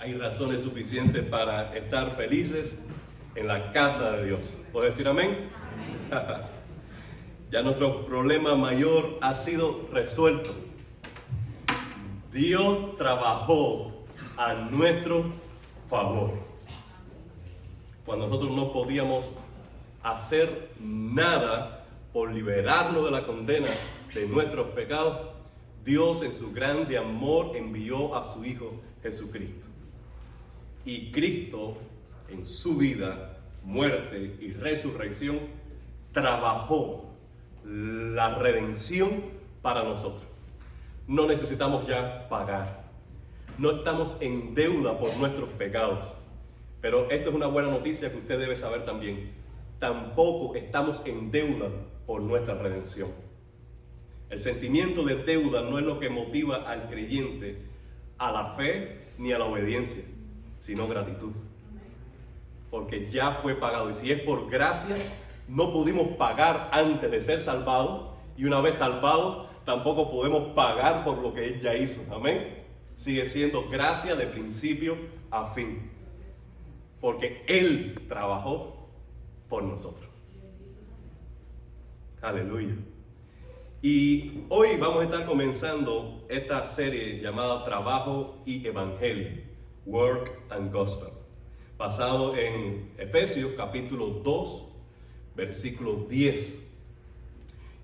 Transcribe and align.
hay 0.00 0.14
razones 0.14 0.62
suficientes 0.62 1.22
para 1.24 1.76
estar 1.76 2.16
felices 2.16 2.86
en 3.34 3.46
la 3.46 3.70
casa 3.70 4.12
de 4.12 4.28
Dios. 4.28 4.56
¿Puedes 4.72 4.96
decir 4.96 5.06
amén? 5.06 5.50
ya 7.52 7.62
nuestro 7.62 8.06
problema 8.06 8.54
mayor 8.54 9.18
ha 9.20 9.34
sido 9.34 9.90
resuelto. 9.92 10.50
Dios 12.32 12.96
trabajó 12.96 13.92
a 14.38 14.54
nuestro 14.54 15.26
favor. 15.90 16.32
Cuando 18.06 18.26
nosotros 18.26 18.52
no 18.56 18.72
podíamos 18.72 19.34
hacer 20.02 20.70
nada 20.80 21.84
por 22.14 22.32
liberarnos 22.32 23.04
de 23.04 23.10
la 23.10 23.26
condena 23.26 23.68
de 24.14 24.26
nuestros 24.26 24.68
pecados, 24.68 25.28
Dios 25.84 26.22
en 26.22 26.32
su 26.32 26.54
grande 26.54 26.96
amor 26.96 27.54
envió 27.54 28.16
a 28.16 28.24
su 28.24 28.46
Hijo 28.46 28.72
Jesucristo. 29.02 29.68
Y 30.84 31.12
Cristo 31.12 31.76
en 32.28 32.46
su 32.46 32.76
vida, 32.76 33.38
muerte 33.64 34.36
y 34.40 34.52
resurrección 34.52 35.38
trabajó 36.12 37.10
la 37.64 38.34
redención 38.36 39.10
para 39.62 39.84
nosotros. 39.84 40.26
No 41.06 41.26
necesitamos 41.26 41.86
ya 41.86 42.28
pagar. 42.28 42.90
No 43.58 43.72
estamos 43.72 44.16
en 44.20 44.54
deuda 44.54 44.98
por 44.98 45.16
nuestros 45.16 45.48
pecados. 45.50 46.14
Pero 46.80 47.10
esto 47.10 47.30
es 47.30 47.36
una 47.36 47.46
buena 47.46 47.70
noticia 47.70 48.10
que 48.10 48.18
usted 48.18 48.38
debe 48.38 48.56
saber 48.56 48.84
también. 48.84 49.32
Tampoco 49.78 50.54
estamos 50.54 51.02
en 51.04 51.30
deuda 51.30 51.68
por 52.06 52.22
nuestra 52.22 52.54
redención. 52.54 53.10
El 54.30 54.40
sentimiento 54.40 55.04
de 55.04 55.16
deuda 55.16 55.62
no 55.62 55.78
es 55.78 55.84
lo 55.84 55.98
que 55.98 56.08
motiva 56.08 56.70
al 56.70 56.88
creyente 56.88 57.58
a 58.16 58.30
la 58.32 58.54
fe 58.54 59.08
ni 59.18 59.32
a 59.32 59.38
la 59.38 59.46
obediencia, 59.46 60.04
sino 60.60 60.86
gratitud. 60.86 61.32
Porque 62.70 63.10
ya 63.10 63.32
fue 63.32 63.56
pagado. 63.56 63.90
Y 63.90 63.94
si 63.94 64.12
es 64.12 64.22
por 64.22 64.48
gracia, 64.48 64.94
no 65.48 65.72
pudimos 65.72 66.16
pagar 66.16 66.70
antes 66.72 67.10
de 67.10 67.20
ser 67.20 67.40
salvados. 67.40 68.10
Y 68.36 68.44
una 68.44 68.60
vez 68.60 68.76
salvados, 68.76 69.48
tampoco 69.64 70.08
podemos 70.12 70.54
pagar 70.54 71.04
por 71.04 71.18
lo 71.18 71.34
que 71.34 71.46
Él 71.46 71.60
ya 71.60 71.74
hizo. 71.74 72.14
Amén. 72.14 72.62
Sigue 72.94 73.26
siendo 73.26 73.68
gracia 73.68 74.14
de 74.14 74.26
principio 74.26 74.96
a 75.32 75.48
fin. 75.48 75.90
Porque 77.00 77.42
Él 77.48 78.06
trabajó 78.08 78.88
por 79.48 79.64
nosotros. 79.64 80.08
Aleluya. 82.22 82.76
Y 83.82 84.44
hoy 84.50 84.76
vamos 84.78 85.00
a 85.00 85.04
estar 85.04 85.24
comenzando 85.24 86.26
esta 86.28 86.64
serie 86.66 87.18
llamada 87.20 87.64
Trabajo 87.64 88.42
y 88.44 88.66
Evangelio, 88.66 89.30
Work 89.86 90.30
and 90.50 90.72
Gospel, 90.72 91.10
basado 91.78 92.36
en 92.36 92.92
Efesios 92.98 93.52
capítulo 93.56 94.20
2, 94.22 94.64
versículo 95.34 96.06
10. 96.08 96.70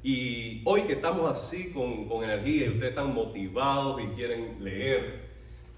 Y 0.02 0.62
hoy 0.64 0.82
que 0.82 0.92
estamos 0.92 1.30
así 1.30 1.72
con, 1.72 2.06
con 2.06 2.22
energía 2.22 2.66
y 2.66 2.68
ustedes 2.68 2.90
están 2.90 3.14
motivados 3.14 4.00
y 4.02 4.06
quieren 4.08 4.62
leer, 4.62 5.26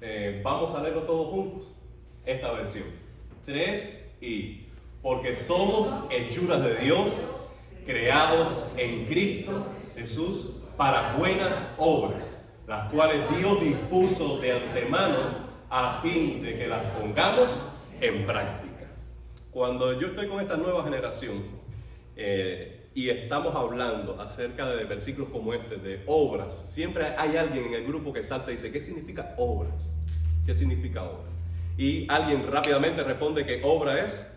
eh, 0.01 0.41
vamos 0.45 0.75
a 0.75 0.83
leerlo 0.83 1.05
todos 1.05 1.31
juntos, 1.31 1.75
esta 2.27 2.53
versión. 2.53 2.85
3 3.45 4.17
y 4.21 4.65
porque 5.01 5.37
somos 5.37 5.95
hechuras 6.11 6.63
de 6.63 6.77
Dios, 6.77 7.31
creados 7.87 8.75
en 8.77 9.07
Cristo 9.07 9.67
Jesús 9.95 10.57
para 10.77 11.15
buenas 11.17 11.75
obras, 11.79 12.51
las 12.67 12.91
cuales 12.91 13.19
Dios 13.39 13.61
dispuso 13.61 14.39
de 14.41 14.53
antemano 14.53 15.48
a 15.71 16.01
fin 16.01 16.43
de 16.43 16.57
que 16.57 16.67
las 16.67 16.83
pongamos 16.97 17.67
en 18.01 18.27
práctica. 18.27 18.87
Cuando 19.51 19.99
yo 19.99 20.09
estoy 20.09 20.29
con 20.29 20.41
esta 20.41 20.57
nueva 20.57 20.85
generación 20.85 21.45
eh, 22.17 22.89
y 22.95 23.11
estamos 23.11 23.55
hablando 23.55 24.21
acerca 24.21 24.69
de 24.69 24.85
versículos 24.85 25.31
como 25.31 25.53
este, 25.55 25.77
de 25.77 26.03
obras, 26.07 26.65
siempre 26.69 27.05
hay 27.17 27.37
alguien 27.37 27.67
en 27.67 27.75
el 27.75 27.87
grupo 27.87 28.13
que 28.13 28.25
salta 28.25 28.51
y 28.51 28.55
dice, 28.55 28.73
¿qué 28.73 28.81
significa 28.81 29.35
obras? 29.37 29.95
¿Qué 30.47 30.55
significa 30.55 31.03
obra? 31.05 31.29
Y 31.77 32.07
alguien 32.11 32.51
rápidamente 32.51 33.03
responde 33.05 33.45
que 33.45 33.61
obra 33.63 34.05
es... 34.05 34.35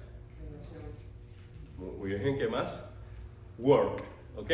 Muy 1.77 2.11
¿qué 2.37 2.47
más? 2.47 2.83
Work, 3.57 4.03
¿ok? 4.35 4.51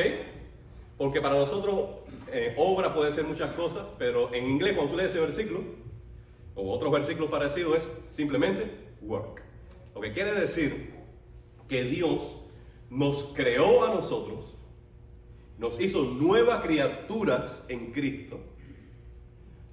Porque 0.98 1.22
para 1.22 1.36
nosotros 1.36 1.90
eh, 2.32 2.56
obra 2.58 2.94
puede 2.94 3.12
ser 3.12 3.26
muchas 3.26 3.52
cosas, 3.54 3.86
pero 3.98 4.34
en 4.34 4.50
inglés 4.50 4.74
cuando 4.76 4.92
tú 4.92 4.98
lees 4.98 5.12
ese 5.12 5.20
versículo, 5.20 5.62
o 6.58 6.72
otros 6.72 6.92
versículos 6.92 7.30
parecidos, 7.30 7.78
es 7.78 8.06
simplemente 8.10 8.70
work. 9.02 9.44
Lo 9.96 10.02
que 10.02 10.12
quiere 10.12 10.34
decir 10.34 10.94
que 11.70 11.84
Dios 11.84 12.42
nos 12.90 13.34
creó 13.36 13.86
a 13.86 13.94
nosotros, 13.94 14.58
nos 15.60 15.80
hizo 15.80 16.04
nuevas 16.04 16.64
criaturas 16.64 17.64
en 17.68 17.94
Cristo, 17.94 18.40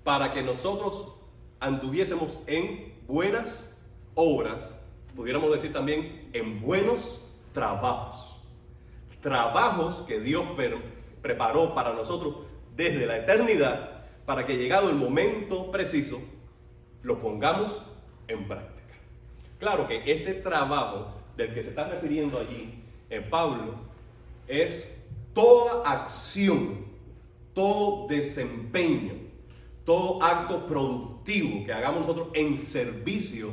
para 0.05 0.33
que 0.33 0.43
nosotros 0.43 1.17
anduviésemos 1.59 2.39
en 2.47 2.95
buenas 3.07 3.79
obras, 4.15 4.73
pudiéramos 5.17 5.51
decir 5.51 5.73
también 5.73 6.29
en 6.35 6.61
buenos 6.61 7.31
trabajos. 7.53 8.43
Trabajos 9.23 10.05
que 10.07 10.21
Dios 10.21 10.45
preparó 11.23 11.75
para 11.75 11.95
nosotros 11.95 12.37
desde 12.77 13.07
la 13.07 13.17
eternidad 13.17 14.05
para 14.27 14.45
que 14.45 14.59
llegado 14.59 14.91
el 14.91 14.97
momento 14.97 15.71
preciso 15.71 16.21
lo 17.05 17.21
pongamos 17.21 17.85
en 18.27 18.49
práctica. 18.49 18.95
Claro 19.59 19.87
que 19.87 20.03
este 20.11 20.35
trabajo 20.35 21.15
del 21.37 21.53
que 21.53 21.63
se 21.63 21.71
está 21.71 21.85
refiriendo 21.85 22.39
allí 22.39 22.83
en 23.11 23.31
Pablo 23.31 23.75
es 24.49 25.09
toda 25.33 25.89
acción, 25.91 26.85
todo 27.55 28.09
desempeño, 28.09 29.15
todo 29.85 30.23
acto 30.23 30.67
productivo 30.67 31.65
que 31.65 31.73
hagamos 31.73 32.01
nosotros 32.01 32.29
en 32.35 32.61
servicio 32.61 33.51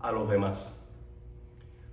a 0.00 0.10
los 0.10 0.28
demás. 0.28 0.86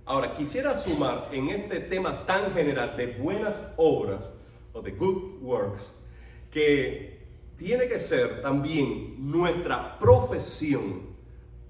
Ahora, 0.04 0.34
quisiera 0.34 0.76
sumar 0.76 1.28
en 1.32 1.48
este 1.48 1.80
tema 1.80 2.26
tan 2.26 2.52
general 2.52 2.96
de 2.96 3.06
buenas 3.06 3.72
obras, 3.76 4.42
o 4.72 4.82
de 4.82 4.90
good 4.90 5.42
works, 5.42 6.04
que 6.50 7.21
tiene 7.62 7.86
que 7.86 8.00
ser 8.00 8.42
también 8.42 9.14
nuestra 9.30 9.96
profesión, 9.98 11.02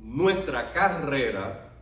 nuestra 0.01 0.73
carrera, 0.73 1.75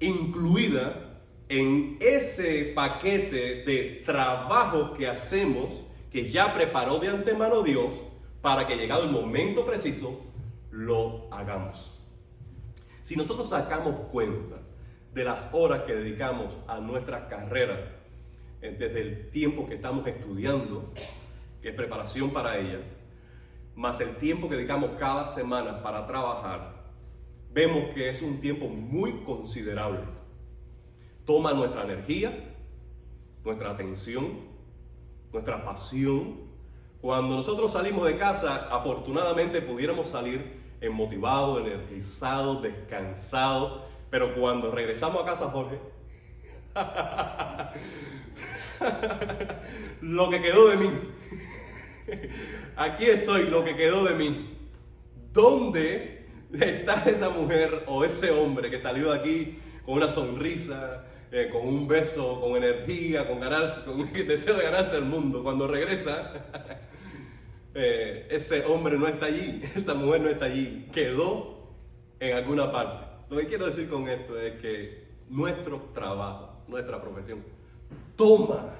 incluida 0.00 1.22
en 1.48 1.98
ese 2.00 2.72
paquete 2.74 3.62
de 3.64 4.02
trabajo 4.04 4.94
que 4.94 5.06
hacemos, 5.06 5.84
que 6.10 6.26
ya 6.28 6.52
preparó 6.52 6.98
de 6.98 7.08
antemano 7.08 7.62
Dios, 7.62 8.02
para 8.42 8.66
que 8.66 8.74
llegado 8.74 9.04
el 9.04 9.10
momento 9.10 9.64
preciso, 9.64 10.20
lo 10.72 11.32
hagamos. 11.32 11.96
Si 13.04 13.14
nosotros 13.14 13.50
sacamos 13.50 13.94
cuenta 14.10 14.56
de 15.14 15.24
las 15.24 15.48
horas 15.52 15.82
que 15.82 15.94
dedicamos 15.94 16.58
a 16.66 16.80
nuestra 16.80 17.28
carrera, 17.28 18.00
eh, 18.62 18.74
desde 18.76 19.00
el 19.00 19.30
tiempo 19.30 19.66
que 19.68 19.74
estamos 19.74 20.04
estudiando, 20.08 20.92
que 21.62 21.70
es 21.70 21.74
preparación 21.74 22.30
para 22.30 22.58
ella, 22.58 22.80
más 23.74 24.00
el 24.00 24.16
tiempo 24.16 24.48
que 24.48 24.56
dedicamos 24.56 24.90
cada 24.98 25.26
semana 25.28 25.82
para 25.82 26.06
trabajar, 26.06 26.80
vemos 27.52 27.94
que 27.94 28.10
es 28.10 28.22
un 28.22 28.40
tiempo 28.40 28.68
muy 28.68 29.22
considerable. 29.24 30.00
Toma 31.24 31.52
nuestra 31.52 31.84
energía, 31.84 32.32
nuestra 33.44 33.70
atención, 33.70 34.50
nuestra 35.32 35.64
pasión. 35.64 36.50
Cuando 37.00 37.36
nosotros 37.36 37.72
salimos 37.72 38.06
de 38.06 38.18
casa, 38.18 38.68
afortunadamente 38.70 39.62
pudiéramos 39.62 40.10
salir 40.10 40.60
motivados, 40.88 41.60
energizados, 41.60 42.62
descansados, 42.62 43.82
pero 44.10 44.34
cuando 44.34 44.70
regresamos 44.70 45.22
a 45.22 45.26
casa, 45.26 45.50
Jorge, 45.50 45.78
lo 50.00 50.30
que 50.30 50.40
quedó 50.40 50.68
de 50.68 50.76
mí. 50.76 50.88
Aquí 52.76 53.04
estoy, 53.04 53.48
lo 53.48 53.64
que 53.64 53.76
quedó 53.76 54.04
de 54.04 54.14
mí. 54.14 54.56
¿Dónde 55.32 56.26
está 56.52 57.04
esa 57.04 57.30
mujer 57.30 57.84
o 57.86 58.04
ese 58.04 58.30
hombre 58.30 58.70
que 58.70 58.80
salió 58.80 59.12
de 59.12 59.18
aquí 59.18 59.58
con 59.84 59.96
una 59.96 60.08
sonrisa, 60.08 61.06
eh, 61.30 61.48
con 61.52 61.66
un 61.66 61.86
beso, 61.86 62.40
con 62.40 62.56
energía, 62.56 63.28
con, 63.28 63.40
ganarse, 63.40 63.84
con 63.84 64.12
deseo 64.26 64.56
de 64.56 64.64
ganarse 64.64 64.96
el 64.96 65.04
mundo? 65.04 65.42
Cuando 65.42 65.66
regresa, 65.66 66.32
eh, 67.74 68.26
ese 68.30 68.64
hombre 68.66 68.98
no 68.98 69.06
está 69.06 69.26
allí, 69.26 69.62
esa 69.74 69.94
mujer 69.94 70.20
no 70.22 70.28
está 70.28 70.46
allí, 70.46 70.88
quedó 70.92 71.68
en 72.18 72.36
alguna 72.36 72.72
parte. 72.72 73.04
Lo 73.28 73.36
que 73.38 73.46
quiero 73.46 73.66
decir 73.66 73.88
con 73.88 74.08
esto 74.08 74.38
es 74.40 74.60
que 74.60 75.10
nuestro 75.28 75.90
trabajo, 75.94 76.64
nuestra 76.66 77.00
profesión, 77.00 77.44
toma, 78.16 78.74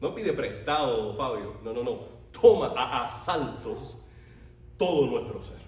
no 0.00 0.14
pide 0.14 0.34
prestado, 0.34 1.16
Fabio, 1.16 1.56
no, 1.64 1.72
no, 1.72 1.82
no, 1.82 2.15
toma 2.40 2.72
a 2.76 3.04
asaltos 3.04 4.06
todo 4.76 5.06
nuestro 5.06 5.42
ser. 5.42 5.58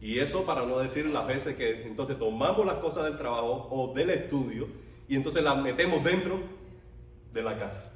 Y 0.00 0.18
eso 0.18 0.44
para 0.44 0.64
no 0.66 0.78
decir 0.78 1.06
las 1.06 1.26
veces 1.26 1.56
que 1.56 1.82
entonces 1.82 2.18
tomamos 2.18 2.64
las 2.66 2.76
cosas 2.76 3.04
del 3.04 3.18
trabajo 3.18 3.68
o 3.70 3.92
del 3.94 4.10
estudio 4.10 4.68
y 5.08 5.16
entonces 5.16 5.42
las 5.42 5.56
metemos 5.58 6.02
dentro 6.04 6.40
de 7.32 7.42
la 7.42 7.58
casa. 7.58 7.92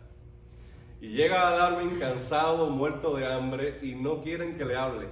Y 1.01 1.09
llega 1.09 1.51
Darwin 1.51 1.99
cansado, 1.99 2.69
muerto 2.71 3.17
de 3.17 3.27
hambre 3.27 3.79
y 3.83 3.95
no 3.95 4.23
quieren 4.23 4.55
que 4.55 4.65
le 4.65 4.77
hable. 4.77 5.09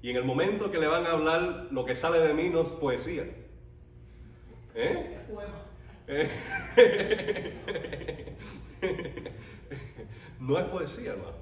Y 0.00 0.10
en 0.10 0.16
el 0.16 0.24
momento 0.24 0.70
que 0.70 0.78
le 0.78 0.86
van 0.86 1.06
a 1.06 1.12
hablar, 1.12 1.68
lo 1.70 1.84
que 1.84 1.94
sale 1.94 2.18
de 2.18 2.34
mí 2.34 2.48
no 2.48 2.62
es 2.62 2.70
poesía. 2.70 3.24
¿Eh? 4.74 5.18
no 10.42 10.58
es 10.58 10.64
poesía, 10.66 11.12
hermano. 11.12 11.36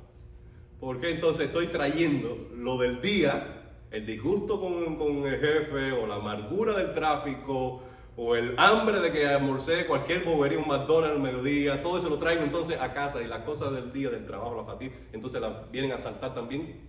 Porque 0.78 1.10
entonces 1.10 1.46
estoy 1.46 1.66
trayendo 1.68 2.48
lo 2.54 2.78
del 2.78 3.00
día, 3.00 3.76
el 3.90 4.06
disgusto 4.06 4.60
con, 4.60 4.96
con, 4.96 5.26
el 5.26 5.40
jefe, 5.40 5.92
o 5.92 6.06
la 6.06 6.16
amargura 6.16 6.74
del 6.74 6.94
tráfico, 6.94 7.82
o 8.16 8.36
el 8.36 8.54
hambre 8.58 9.00
de 9.00 9.12
que 9.12 9.26
almorcé 9.26 9.86
cualquier 9.86 10.24
bobería, 10.24 10.58
un 10.58 10.68
McDonald's 10.68 11.16
al 11.16 11.22
mediodía, 11.22 11.82
todo 11.82 11.98
eso 11.98 12.08
lo 12.08 12.18
traigo 12.18 12.42
entonces 12.42 12.80
a 12.80 12.92
casa 12.92 13.22
y 13.22 13.26
las 13.26 13.40
cosas 13.40 13.72
del 13.72 13.92
día, 13.92 14.10
del 14.10 14.26
trabajo, 14.26 14.56
la 14.56 14.64
fatiga, 14.64 14.94
entonces 15.12 15.42
vienen 15.70 15.92
a 15.92 15.98
saltar 15.98 16.34
también 16.34 16.88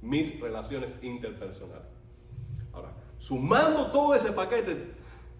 mis 0.00 0.40
relaciones 0.40 0.98
interpersonales. 1.02 1.86
Ahora, 2.72 2.94
sumando 3.18 3.90
todo 3.90 4.14
ese 4.14 4.32
paquete, 4.32 4.92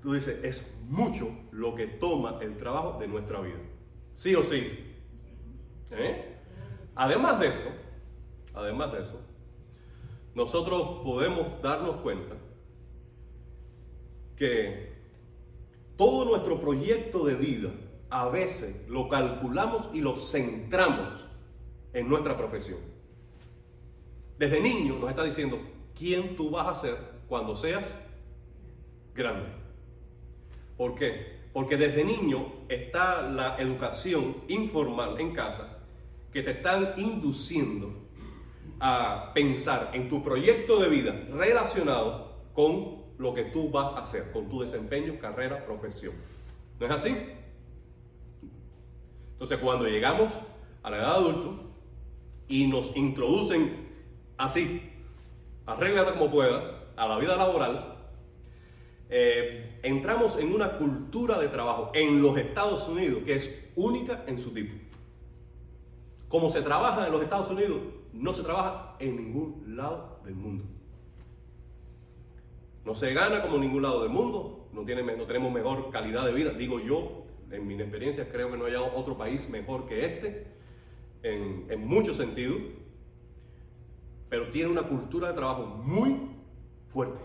tú 0.02 0.14
dices, 0.14 0.42
es 0.42 0.78
mucho 0.88 1.30
lo 1.52 1.74
que 1.74 1.86
toma 1.86 2.38
el 2.40 2.56
trabajo 2.56 2.98
de 2.98 3.06
nuestra 3.06 3.40
vida. 3.40 3.60
Sí 4.14 4.34
o 4.34 4.42
sí. 4.42 4.87
¿Eh? 5.90 6.36
Además 6.94 7.38
de 7.40 7.48
eso, 7.48 7.68
además 8.54 8.92
de 8.92 9.02
eso, 9.02 9.20
nosotros 10.34 11.00
podemos 11.04 11.62
darnos 11.62 11.96
cuenta 11.96 12.34
que 14.36 14.92
todo 15.96 16.24
nuestro 16.24 16.60
proyecto 16.60 17.24
de 17.24 17.34
vida 17.34 17.70
a 18.10 18.28
veces 18.28 18.88
lo 18.88 19.08
calculamos 19.08 19.90
y 19.92 20.00
lo 20.00 20.16
centramos 20.16 21.12
en 21.92 22.08
nuestra 22.08 22.36
profesión. 22.36 22.78
Desde 24.38 24.60
niño 24.60 24.98
nos 24.98 25.10
está 25.10 25.24
diciendo 25.24 25.60
quién 25.96 26.36
tú 26.36 26.50
vas 26.50 26.68
a 26.68 26.74
ser 26.74 26.96
cuando 27.28 27.56
seas 27.56 27.96
grande. 29.14 29.48
¿Por 30.76 30.94
qué? 30.94 31.38
Porque 31.52 31.76
desde 31.76 32.04
niño 32.04 32.52
está 32.68 33.22
la 33.22 33.56
educación 33.58 34.36
informal 34.48 35.20
en 35.20 35.32
casa 35.32 35.77
que 36.32 36.42
te 36.42 36.52
están 36.52 36.94
induciendo 36.96 38.08
a 38.80 39.32
pensar 39.34 39.90
en 39.92 40.08
tu 40.08 40.22
proyecto 40.22 40.78
de 40.78 40.88
vida 40.88 41.26
relacionado 41.30 42.36
con 42.52 42.98
lo 43.18 43.34
que 43.34 43.44
tú 43.44 43.70
vas 43.70 43.92
a 43.94 44.02
hacer, 44.02 44.30
con 44.32 44.48
tu 44.48 44.60
desempeño, 44.60 45.18
carrera, 45.20 45.64
profesión. 45.64 46.14
¿No 46.78 46.86
es 46.86 46.92
así? 46.92 47.16
Entonces 49.32 49.58
cuando 49.58 49.86
llegamos 49.86 50.34
a 50.82 50.90
la 50.90 50.98
edad 50.98 51.14
adulto 51.16 51.72
y 52.46 52.66
nos 52.66 52.96
introducen 52.96 53.88
así, 54.36 54.82
arréglate 55.66 56.12
como 56.12 56.30
pueda, 56.30 56.84
a 56.96 57.06
la 57.06 57.18
vida 57.18 57.36
laboral, 57.36 57.96
eh, 59.10 59.78
entramos 59.82 60.36
en 60.36 60.52
una 60.52 60.76
cultura 60.76 61.38
de 61.38 61.48
trabajo 61.48 61.90
en 61.94 62.20
los 62.20 62.36
Estados 62.36 62.88
Unidos 62.88 63.22
que 63.24 63.36
es 63.36 63.70
única 63.76 64.24
en 64.26 64.38
su 64.38 64.52
tipo. 64.52 64.87
Como 66.28 66.50
se 66.50 66.62
trabaja 66.62 67.06
en 67.06 67.12
los 67.12 67.22
Estados 67.22 67.50
Unidos, 67.50 67.80
no 68.12 68.34
se 68.34 68.42
trabaja 68.42 68.96
en 68.98 69.16
ningún 69.16 69.76
lado 69.76 70.20
del 70.24 70.34
mundo. 70.34 70.64
No 72.84 72.94
se 72.94 73.12
gana 73.12 73.42
como 73.42 73.56
en 73.56 73.62
ningún 73.62 73.82
lado 73.82 74.02
del 74.02 74.10
mundo, 74.10 74.68
no, 74.72 74.84
tenemos 74.84 75.52
mejor 75.52 75.90
calidad 75.90 76.24
de 76.24 76.32
vida. 76.32 76.52
Digo 76.52 76.80
yo, 76.80 77.24
en 77.50 77.66
mi 77.66 77.74
experiencia 77.74 78.28
creo 78.30 78.50
que 78.50 78.58
no 78.58 78.66
haya 78.66 78.80
otro 78.82 79.16
país 79.16 79.48
mejor 79.50 79.86
que 79.86 80.04
este, 80.04 80.46
en, 81.22 81.66
en 81.68 81.86
muchos 81.86 82.16
sentidos, 82.16 82.58
pero 84.28 84.50
tiene 84.50 84.70
una 84.70 84.82
cultura 84.82 85.28
de 85.28 85.34
trabajo 85.34 85.66
muy 85.66 86.30
fuerte. 86.88 87.20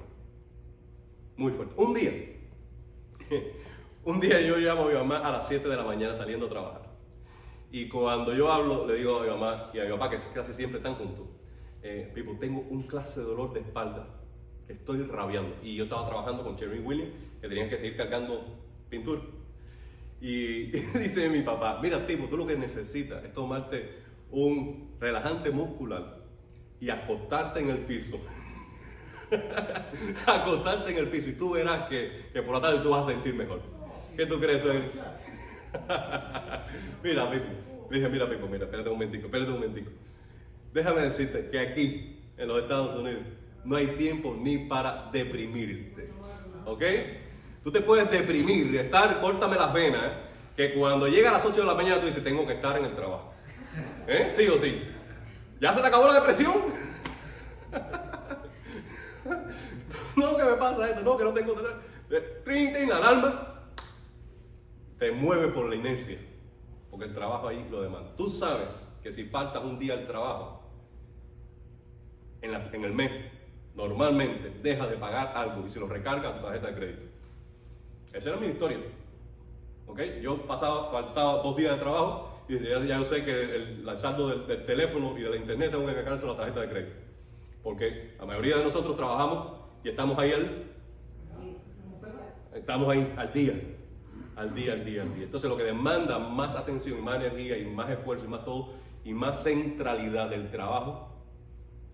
Muy 1.36 1.52
fuerte. 1.52 1.74
Un 1.78 1.94
día, 1.94 2.12
un 4.06 4.20
día 4.20 4.42
yo 4.42 4.58
llamo 4.58 4.84
a 4.84 4.88
mi 4.88 4.94
mamá 4.94 5.18
a 5.18 5.32
las 5.32 5.48
7 5.48 5.68
de 5.68 5.76
la 5.76 5.84
mañana 5.84 6.16
saliendo 6.16 6.46
a 6.46 6.50
trabajar. 6.50 6.83
Y 7.74 7.90
cuando 7.90 8.36
yo 8.36 8.52
hablo, 8.52 8.86
le 8.86 8.98
digo 8.98 9.18
a 9.18 9.24
mi 9.24 9.30
mamá 9.30 9.72
y 9.74 9.80
a 9.80 9.86
mi 9.86 9.90
papá, 9.90 10.08
que 10.08 10.18
casi 10.32 10.54
siempre 10.54 10.78
están 10.78 10.94
juntos, 10.94 11.26
eh, 11.82 12.12
Pipo, 12.14 12.38
tengo 12.40 12.64
un 12.70 12.84
clase 12.84 13.22
de 13.22 13.26
dolor 13.26 13.52
de 13.52 13.62
espalda 13.62 14.06
que 14.68 14.74
estoy 14.74 15.02
rabiando. 15.02 15.56
Y 15.64 15.76
yo 15.76 15.86
estaba 15.86 16.06
trabajando 16.06 16.44
con 16.44 16.56
Cherry 16.56 16.78
Williams, 16.78 17.12
que 17.42 17.50
tenían 17.50 17.72
que 17.72 17.80
seguir 17.80 17.98
cargando 17.98 18.46
pintura. 18.92 19.22
Y, 20.22 20.66
dice 21.00 21.28
mi 21.30 21.42
papá, 21.42 21.80
mira 21.82 22.06
Pipo, 22.06 22.28
tú 22.28 22.38
lo 22.38 22.46
que 22.46 22.56
necesitas 22.56 23.26
es 23.26 23.34
tomarte 23.34 24.04
un 24.30 24.96
relajante 25.00 25.50
muscular 25.50 26.20
y 26.80 26.92
acostarte 26.92 27.60
en 27.60 27.72
el 27.72 27.80
piso. 27.80 28.24
acostarte 30.28 30.92
en 30.92 30.98
el 31.00 31.10
piso 31.10 31.32
y 31.32 31.34
tú 31.34 31.54
verás 31.54 31.90
que, 31.90 32.30
que, 32.32 32.44
por 32.44 32.54
la 32.54 32.62
tarde 32.62 32.84
tú 32.84 32.92
vas 32.92 33.08
a 33.08 33.14
sentir 33.14 33.34
mejor. 33.34 33.62
¿Qué 34.16 34.28
tú 34.28 34.40
crees, 34.40 34.64
él? 34.64 34.92
mira, 37.04 37.32
Pipo. 37.32 37.88
Dije, 37.92 38.10
mira, 38.10 38.30
Pipo, 38.30 38.48
mira, 38.48 38.66
espérate 38.66 38.90
un 38.90 38.96
momentico, 38.96 39.26
espérate 39.26 39.52
un 39.52 39.60
momentico. 39.60 39.92
Déjame 40.74 41.02
decirte 41.02 41.50
que 41.50 41.60
aquí, 41.60 42.20
en 42.38 42.48
los 42.48 42.64
Estados 42.64 42.96
Unidos, 42.96 43.22
no 43.64 43.76
hay 43.76 43.88
tiempo 43.88 44.36
ni 44.40 44.58
para 44.58 45.10
deprimirte. 45.12 46.10
¿Ok? 46.66 46.84
Tú 47.64 47.72
te 47.72 47.82
puedes 47.82 48.10
deprimir, 48.10 48.76
estar, 48.76 49.22
córtame 49.22 49.56
las 49.56 49.74
venas, 49.74 50.12
que 50.56 50.74
cuando 50.74 51.08
llega 51.08 51.30
a 51.30 51.34
las 51.34 51.46
8 51.46 51.62
de 51.62 51.66
la 51.66 51.76
mañana 51.76 52.00
tú 52.00 52.06
dices, 52.06 52.24
tengo 52.24 52.46
que 52.46 52.54
estar 52.54 52.78
en 52.78 52.86
el 52.86 52.96
trabajo. 52.96 53.34
¿Eh? 54.08 54.30
¿Sí 54.32 54.48
o 54.48 54.60
sí? 54.60 54.82
¿Ya 55.60 55.74
se 55.74 55.82
te 55.82 55.88
acabó 55.88 56.08
la 56.08 56.16
depresión? 56.16 56.54
no, 60.16 60.38
que 60.38 60.44
me 60.44 60.54
pasa 60.54 60.90
esto, 60.90 61.02
no, 61.02 61.18
que 61.18 61.24
no 61.24 61.34
tengo... 61.34 61.56
Trin, 62.44 62.90
la 62.90 62.98
alarma 62.98 63.64
te 65.00 65.12
mueve 65.12 65.48
por 65.48 65.70
la 65.70 65.76
inercia, 65.76 66.20
porque 66.94 67.08
el 67.08 67.14
trabajo 67.16 67.48
ahí 67.48 67.68
lo 67.72 67.82
demanda. 67.82 68.16
Tú 68.16 68.30
sabes 68.30 69.00
que 69.02 69.12
si 69.12 69.24
faltas 69.24 69.64
un 69.64 69.80
día 69.80 69.96
al 69.96 70.06
trabajo, 70.06 70.62
en, 72.40 72.52
las, 72.52 72.72
en 72.72 72.84
el 72.84 72.94
mes, 72.94 73.10
normalmente 73.74 74.60
deja 74.62 74.86
de 74.86 74.98
pagar 74.98 75.36
algo 75.36 75.66
y 75.66 75.72
se 75.72 75.80
lo 75.80 75.88
recarga 75.88 76.30
a 76.30 76.36
tu 76.38 76.44
tarjeta 76.44 76.68
de 76.68 76.76
crédito. 76.76 77.02
Esa 78.14 78.30
era 78.30 78.40
mi 78.40 78.46
historia. 78.46 78.78
¿Ok? 79.88 80.02
Yo 80.22 80.46
pasaba, 80.46 80.92
faltaba 80.92 81.42
dos 81.42 81.58
días 81.58 81.74
de 81.74 81.82
trabajo 81.82 82.44
y 82.48 82.54
decía, 82.54 82.80
ya 82.86 83.00
yo 83.00 83.06
sé 83.06 83.26
que 83.26 83.42
el, 83.42 83.98
saldo 83.98 84.46
del, 84.46 84.64
teléfono 84.64 85.18
y 85.18 85.24
de 85.24 85.32
la 85.32 85.38
internet 85.38 85.72
tengo 85.72 85.88
que 85.88 85.96
cargarse 85.96 86.28
la 86.28 86.38
tarjeta 86.38 86.62
de 86.62 86.70
crédito. 86.70 86.96
Porque 87.64 88.14
la 88.20 88.26
mayoría 88.28 88.58
de 88.58 88.66
nosotros 88.66 88.96
trabajamos 88.96 89.52
y 89.84 89.90
estamos 89.90 90.16
ahí 90.20 90.32
al, 90.32 90.66
estamos 92.54 92.88
ahí 92.88 93.12
al 93.18 93.34
día, 93.34 93.60
al 94.36 94.54
día, 94.54 94.74
al 94.74 94.86
día, 94.86 95.02
al 95.04 95.14
día. 95.14 95.24
Entonces 95.26 95.50
lo 95.50 95.58
que 95.58 95.64
demanda 95.64 96.20
más 96.20 96.56
atención 96.56 97.04
más 97.04 97.16
energía 97.16 97.58
y 97.58 97.66
más 97.66 97.90
esfuerzo 97.90 98.26
y 98.26 98.30
más 98.30 98.46
todo 98.46 98.74
y 99.04 99.14
más 99.14 99.44
centralidad 99.44 100.30
del 100.30 100.50
trabajo 100.50 101.10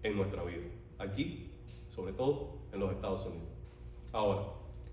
en 0.03 0.15
nuestra 0.15 0.43
vida. 0.43 0.63
Aquí, 0.97 1.51
sobre 1.89 2.13
todo 2.13 2.59
en 2.71 2.79
los 2.79 2.91
Estados 2.91 3.25
Unidos. 3.25 3.49
Ahora, 4.11 4.41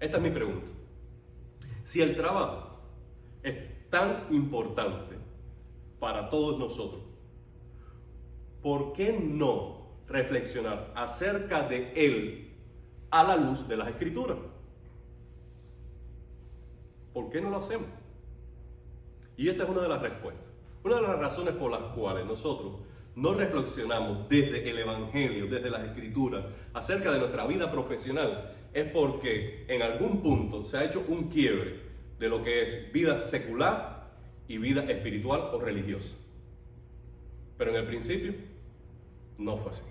esta 0.00 0.16
es 0.16 0.22
mi 0.22 0.30
pregunta. 0.30 0.72
Si 1.84 2.02
el 2.02 2.16
trabajo 2.16 2.80
es 3.42 3.56
tan 3.90 4.24
importante 4.30 5.16
para 5.98 6.28
todos 6.30 6.58
nosotros, 6.58 7.02
¿por 8.62 8.92
qué 8.92 9.12
no 9.12 9.86
reflexionar 10.08 10.92
acerca 10.94 11.68
de 11.68 11.92
él 11.94 12.54
a 13.10 13.22
la 13.22 13.36
luz 13.36 13.68
de 13.68 13.76
las 13.76 13.88
escrituras? 13.88 14.38
¿Por 17.16 17.30
qué 17.30 17.40
no 17.40 17.48
lo 17.48 17.56
hacemos? 17.56 17.86
Y 19.38 19.48
esta 19.48 19.64
es 19.64 19.70
una 19.70 19.80
de 19.80 19.88
las 19.88 20.02
respuestas. 20.02 20.50
Una 20.84 20.96
de 20.96 21.02
las 21.02 21.18
razones 21.18 21.54
por 21.54 21.70
las 21.70 21.80
cuales 21.94 22.26
nosotros 22.26 22.74
no 23.14 23.32
reflexionamos 23.32 24.28
desde 24.28 24.68
el 24.68 24.78
Evangelio, 24.80 25.46
desde 25.46 25.70
las 25.70 25.84
Escrituras, 25.84 26.44
acerca 26.74 27.10
de 27.10 27.20
nuestra 27.20 27.46
vida 27.46 27.72
profesional, 27.72 28.52
es 28.74 28.90
porque 28.90 29.64
en 29.66 29.80
algún 29.80 30.22
punto 30.22 30.62
se 30.62 30.76
ha 30.76 30.84
hecho 30.84 31.06
un 31.08 31.30
quiebre 31.30 31.80
de 32.18 32.28
lo 32.28 32.44
que 32.44 32.62
es 32.62 32.92
vida 32.92 33.18
secular 33.18 34.12
y 34.46 34.58
vida 34.58 34.84
espiritual 34.84 35.40
o 35.54 35.58
religiosa. 35.58 36.16
Pero 37.56 37.70
en 37.70 37.76
el 37.78 37.86
principio 37.86 38.34
no 39.38 39.56
fue 39.56 39.72
así. 39.72 39.86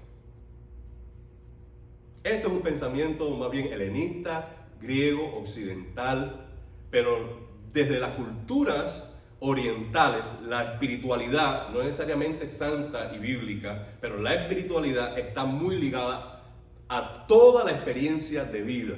Esto 2.24 2.50
es 2.50 2.54
un 2.54 2.62
pensamiento 2.62 3.28
más 3.32 3.50
bien 3.50 3.74
helenista, 3.74 4.68
griego, 4.80 5.38
occidental, 5.40 6.45
pero 6.90 7.48
desde 7.72 8.00
las 8.00 8.12
culturas 8.12 9.16
orientales, 9.40 10.34
la 10.48 10.74
espiritualidad 10.74 11.70
no 11.70 11.82
es 11.82 11.88
necesariamente 11.88 12.48
santa 12.48 13.14
y 13.14 13.20
bíblica, 13.20 13.86
pero 14.02 14.22
la 14.22 14.34
espiritualidad 14.34 15.20
está 15.20 15.46
muy 15.46 15.78
ligada 15.78 16.42
a 16.88 17.26
toda 17.28 17.64
la 17.64 17.72
experiencia 17.72 18.46
de 18.46 18.62
vida. 18.62 18.96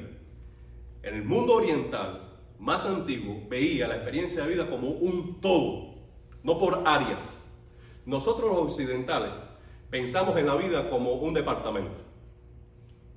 En 1.04 1.16
el 1.16 1.24
mundo 1.24 1.54
oriental 1.54 2.28
más 2.60 2.86
antiguo 2.86 3.44
veía 3.50 3.88
la 3.88 3.96
experiencia 3.96 4.44
de 4.44 4.50
vida 4.54 4.70
como 4.70 4.90
un 4.90 5.40
todo, 5.42 5.96
no 6.44 6.60
por 6.60 6.84
áreas. 6.86 7.46
Nosotros 8.06 8.50
los 8.50 8.72
occidentales 8.72 9.32
pensamos 9.90 10.38
en 10.38 10.46
la 10.46 10.56
vida 10.56 10.90
como 10.90 11.14
un 11.14 11.34
departamento, 11.34 12.02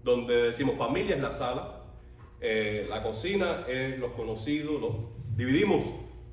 donde 0.02 0.42
decimos 0.44 0.76
familia 0.76 1.16
es 1.16 1.22
la 1.22 1.32
sala, 1.32 1.79
eh, 2.40 2.86
la 2.88 3.02
cocina 3.02 3.64
es 3.68 3.98
los 3.98 4.12
conocidos, 4.12 4.80
los, 4.80 4.92
dividimos 5.36 5.84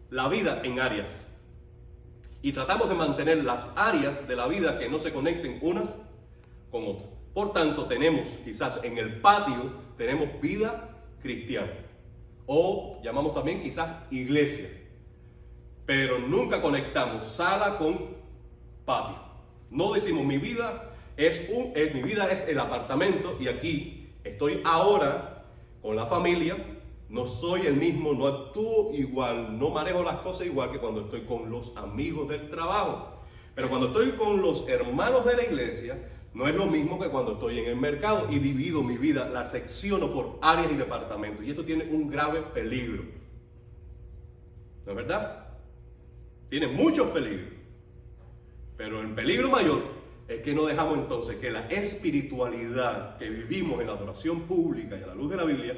la 0.10 0.28
vida 0.30 0.62
en 0.64 0.80
áreas 0.80 1.28
y 2.42 2.54
tratamos 2.54 2.88
de 2.88 2.96
mantener 2.96 3.44
las 3.44 3.74
áreas 3.76 4.28
de 4.28 4.36
la 4.36 4.48
vida 4.48 4.80
que 4.80 4.90
no 4.90 5.00
se 5.00 5.12
conecten 5.12 5.60
unas 5.62 6.00
con 6.72 6.88
otras. 6.88 7.10
Por 7.34 7.54
tanto, 7.54 7.86
tenemos 7.86 8.30
quizás 8.44 8.84
en 8.84 8.98
el 8.98 9.20
patio, 9.20 9.72
tenemos 9.98 10.30
vida 10.42 10.98
cristiana 11.22 11.74
o 12.46 13.00
llamamos 13.04 13.34
también 13.34 13.62
quizás 13.62 14.06
iglesia, 14.12 14.70
pero 15.86 16.20
nunca 16.20 16.62
conectamos 16.62 17.28
sala 17.28 17.78
con 17.78 18.16
patio. 18.86 19.18
No 19.70 19.94
decimos 19.94 20.26
mi 20.26 20.38
vida 20.38 20.94
es 21.18 21.50
un, 21.50 21.74
eh, 21.76 21.92
mi 21.94 22.02
vida 22.02 22.32
es 22.32 22.48
el 22.48 22.60
apartamento 22.60 23.38
y 23.40 23.48
aquí 23.48 24.10
estoy 24.24 24.62
ahora 24.64 25.37
con 25.88 25.96
la 25.96 26.06
familia, 26.06 26.58
no 27.08 27.26
soy 27.26 27.66
el 27.66 27.78
mismo, 27.78 28.12
no 28.12 28.28
actúo 28.28 28.92
igual, 28.94 29.58
no 29.58 29.70
manejo 29.70 30.04
las 30.04 30.18
cosas 30.18 30.46
igual 30.46 30.70
que 30.70 30.80
cuando 30.80 31.06
estoy 31.06 31.22
con 31.22 31.50
los 31.50 31.78
amigos 31.78 32.28
del 32.28 32.50
trabajo. 32.50 33.24
Pero 33.56 33.70
cuando 33.70 33.88
estoy 33.88 34.12
con 34.18 34.42
los 34.42 34.68
hermanos 34.68 35.24
de 35.24 35.38
la 35.38 35.44
iglesia, 35.46 35.98
no 36.34 36.46
es 36.46 36.56
lo 36.56 36.66
mismo 36.66 37.00
que 37.00 37.08
cuando 37.08 37.36
estoy 37.36 37.60
en 37.60 37.70
el 37.70 37.78
mercado 37.78 38.28
y 38.30 38.40
divido 38.40 38.84
mi 38.84 38.98
vida, 38.98 39.30
la 39.30 39.46
secciono 39.46 40.12
por 40.12 40.40
áreas 40.42 40.74
y 40.74 40.76
departamentos. 40.76 41.46
Y 41.46 41.52
esto 41.52 41.64
tiene 41.64 41.86
un 41.86 42.10
grave 42.10 42.42
peligro. 42.42 43.04
¿No 44.86 44.92
es 44.92 44.96
verdad? 44.98 45.58
Tiene 46.50 46.68
muchos 46.68 47.12
peligros. 47.12 47.54
Pero 48.76 49.00
el 49.00 49.16
peligro 49.16 49.50
mayor 49.50 49.97
es 50.28 50.42
que 50.42 50.54
no 50.54 50.66
dejamos 50.66 50.98
entonces 50.98 51.38
que 51.38 51.52
la 51.52 51.68
espiritualidad 51.68 53.18
que 53.18 53.30
vivimos 53.30 53.80
en 53.80 53.88
la 53.88 53.94
adoración 53.94 54.42
pública 54.42 54.98
y 54.98 55.04
a 55.04 55.08
la 55.08 55.16
luz 55.16 55.30
de 55.30 55.38
la 55.38 55.46
Biblia 55.46 55.76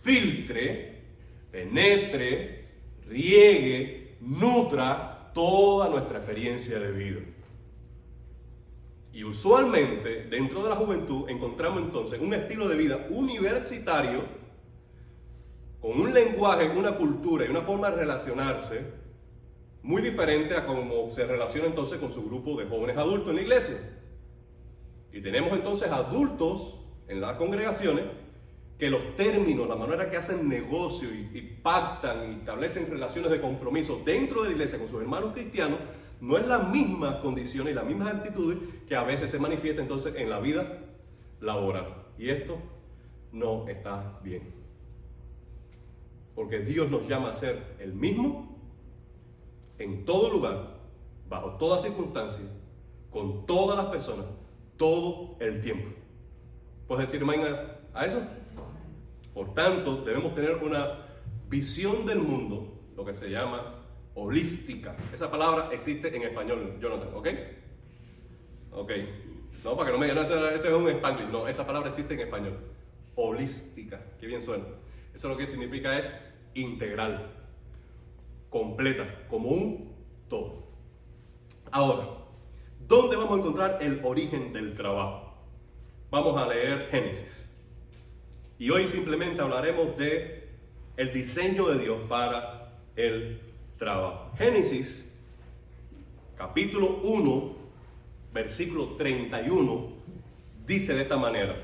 filtre, 0.00 1.02
penetre, 1.50 2.68
riegue, 3.06 4.16
nutra 4.20 5.30
toda 5.34 5.88
nuestra 5.88 6.18
experiencia 6.18 6.78
de 6.78 6.92
vida. 6.92 7.20
Y 9.12 9.24
usualmente 9.24 10.24
dentro 10.24 10.62
de 10.62 10.70
la 10.70 10.76
juventud 10.76 11.28
encontramos 11.28 11.82
entonces 11.82 12.18
un 12.20 12.32
estilo 12.32 12.68
de 12.68 12.76
vida 12.76 13.06
universitario 13.10 14.24
con 15.80 16.00
un 16.00 16.14
lenguaje, 16.14 16.70
una 16.70 16.96
cultura 16.96 17.44
y 17.44 17.50
una 17.50 17.60
forma 17.60 17.90
de 17.90 17.96
relacionarse 17.96 19.01
muy 19.82 20.00
diferente 20.00 20.54
a 20.56 20.64
cómo 20.66 21.10
se 21.10 21.26
relaciona 21.26 21.66
entonces 21.66 21.98
con 21.98 22.12
su 22.12 22.24
grupo 22.24 22.56
de 22.56 22.66
jóvenes 22.66 22.96
adultos 22.96 23.30
en 23.30 23.36
la 23.36 23.42
iglesia. 23.42 23.76
Y 25.12 25.20
tenemos 25.20 25.52
entonces 25.52 25.90
adultos 25.90 26.80
en 27.08 27.20
las 27.20 27.36
congregaciones 27.36 28.04
que 28.78 28.90
los 28.90 29.16
términos, 29.16 29.68
la 29.68 29.76
manera 29.76 30.10
que 30.10 30.16
hacen 30.16 30.48
negocio 30.48 31.08
y, 31.12 31.40
pactan 31.62 32.30
y 32.30 32.34
establecen 32.40 32.90
relaciones 32.90 33.30
de 33.30 33.40
compromiso 33.40 34.02
dentro 34.04 34.42
de 34.42 34.48
la 34.48 34.54
iglesia 34.54 34.78
con 34.78 34.88
sus 34.88 35.00
hermanos 35.00 35.32
cristianos, 35.32 35.78
no 36.20 36.36
es 36.36 36.46
las 36.46 36.68
mismas 36.68 37.16
condiciones 37.16 37.72
y 37.72 37.74
las 37.74 37.84
mismas 37.84 38.14
actitudes 38.14 38.58
que 38.88 38.96
a 38.96 39.04
veces 39.04 39.30
se 39.30 39.38
manifiesta 39.38 39.82
entonces 39.82 40.14
en 40.16 40.30
la 40.30 40.40
vida 40.40 40.80
laboral. 41.40 42.06
Y 42.18 42.30
esto 42.30 42.58
no 43.32 43.68
está 43.68 44.18
bien. 44.22 44.54
Porque 46.34 46.60
Dios 46.60 46.90
nos 46.90 47.06
llama 47.06 47.30
a 47.30 47.34
ser 47.34 47.76
el 47.78 47.92
mismo 47.92 48.51
en 49.82 50.04
todo 50.04 50.30
lugar, 50.30 50.80
bajo 51.28 51.56
toda 51.56 51.78
circunstancia, 51.78 52.44
con 53.10 53.46
todas 53.46 53.76
las 53.76 53.86
personas, 53.86 54.26
todo 54.76 55.36
el 55.40 55.60
tiempo. 55.60 55.90
¿Puedes 56.86 57.10
decir 57.10 57.22
amén 57.22 57.42
a 57.94 58.06
eso? 58.06 58.22
Por 59.34 59.54
tanto, 59.54 60.02
debemos 60.04 60.34
tener 60.34 60.56
una 60.56 61.06
visión 61.48 62.06
del 62.06 62.18
mundo, 62.18 62.80
lo 62.96 63.04
que 63.04 63.14
se 63.14 63.30
llama 63.30 63.82
holística. 64.14 64.96
Esa 65.12 65.30
palabra 65.30 65.70
existe 65.72 66.14
en 66.14 66.22
español, 66.22 66.78
Jonathan, 66.80 67.08
¿ok? 67.14 67.28
Ok. 68.72 68.92
No, 69.64 69.76
para 69.76 69.86
que 69.86 69.92
no 69.92 69.98
me 69.98 70.06
digan, 70.06 70.16
no, 70.16 70.48
ese 70.48 70.68
es 70.68 70.74
un 70.74 70.88
español. 70.88 71.30
No, 71.30 71.46
esa 71.46 71.66
palabra 71.66 71.88
existe 71.88 72.14
en 72.14 72.20
español. 72.20 72.58
Holística. 73.14 74.00
Qué 74.18 74.26
bien 74.26 74.42
suena. 74.42 74.64
Eso 75.14 75.28
lo 75.28 75.36
que 75.36 75.46
significa 75.46 75.98
es 75.98 76.12
integral, 76.54 77.41
completa, 78.52 79.26
como 79.28 79.48
un 79.48 79.90
todo. 80.28 80.62
Ahora, 81.70 82.06
¿dónde 82.86 83.16
vamos 83.16 83.32
a 83.32 83.40
encontrar 83.40 83.78
el 83.80 84.00
origen 84.04 84.52
del 84.52 84.76
trabajo? 84.76 85.32
Vamos 86.10 86.36
a 86.36 86.46
leer 86.46 86.88
Génesis. 86.90 87.58
Y 88.58 88.68
hoy 88.70 88.86
simplemente 88.86 89.40
hablaremos 89.40 89.96
de 89.96 90.50
el 90.98 91.12
diseño 91.12 91.66
de 91.68 91.78
Dios 91.78 91.98
para 92.08 92.78
el 92.94 93.40
trabajo. 93.78 94.30
Génesis, 94.36 95.18
capítulo 96.36 97.00
1, 97.02 97.56
versículo 98.34 98.88
31, 98.98 99.88
dice 100.66 100.94
de 100.94 101.02
esta 101.02 101.16
manera. 101.16 101.56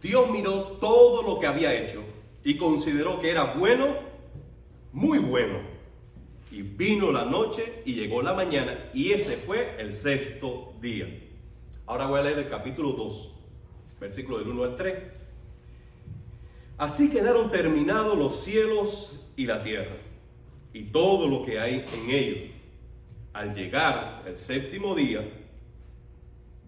Dios 0.00 0.30
miró 0.30 0.78
todo 0.80 1.22
lo 1.22 1.40
que 1.40 1.48
había 1.48 1.74
hecho 1.74 2.02
y 2.44 2.56
consideró 2.56 3.20
que 3.20 3.30
era 3.30 3.54
bueno, 3.54 4.11
muy 4.92 5.18
bueno. 5.18 5.58
Y 6.50 6.62
vino 6.62 7.10
la 7.10 7.24
noche 7.24 7.82
y 7.86 7.94
llegó 7.94 8.20
la 8.22 8.34
mañana 8.34 8.90
y 8.92 9.12
ese 9.12 9.36
fue 9.36 9.80
el 9.80 9.94
sexto 9.94 10.74
día. 10.82 11.06
Ahora 11.86 12.06
voy 12.06 12.20
a 12.20 12.22
leer 12.24 12.40
el 12.40 12.48
capítulo 12.48 12.92
2 12.92 13.32
versículo 14.02 14.38
del 14.38 14.48
1 14.48 14.64
al 14.64 14.76
3. 14.76 14.94
Así 16.76 17.10
quedaron 17.10 17.52
terminados 17.52 18.18
los 18.18 18.40
cielos 18.40 19.32
y 19.36 19.46
la 19.46 19.62
tierra, 19.62 19.94
y 20.72 20.84
todo 20.84 21.28
lo 21.28 21.44
que 21.44 21.60
hay 21.60 21.86
en 21.94 22.10
ellos. 22.10 22.50
Al 23.32 23.54
llegar 23.54 24.24
el 24.26 24.36
séptimo 24.36 24.94
día, 24.94 25.22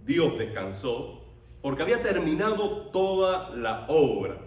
Dios 0.06 0.38
descansó 0.38 1.22
porque 1.60 1.82
había 1.82 2.02
terminado 2.02 2.88
toda 2.92 3.50
la 3.56 3.86
obra. 3.88 4.38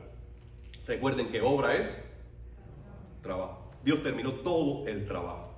Recuerden 0.87 1.27
que 1.27 1.41
obra 1.41 1.75
es 1.75 2.15
trabajo. 3.21 3.66
Dios 3.83 4.03
terminó 4.03 4.31
todo 4.33 4.87
el 4.87 5.05
trabajo 5.05 5.55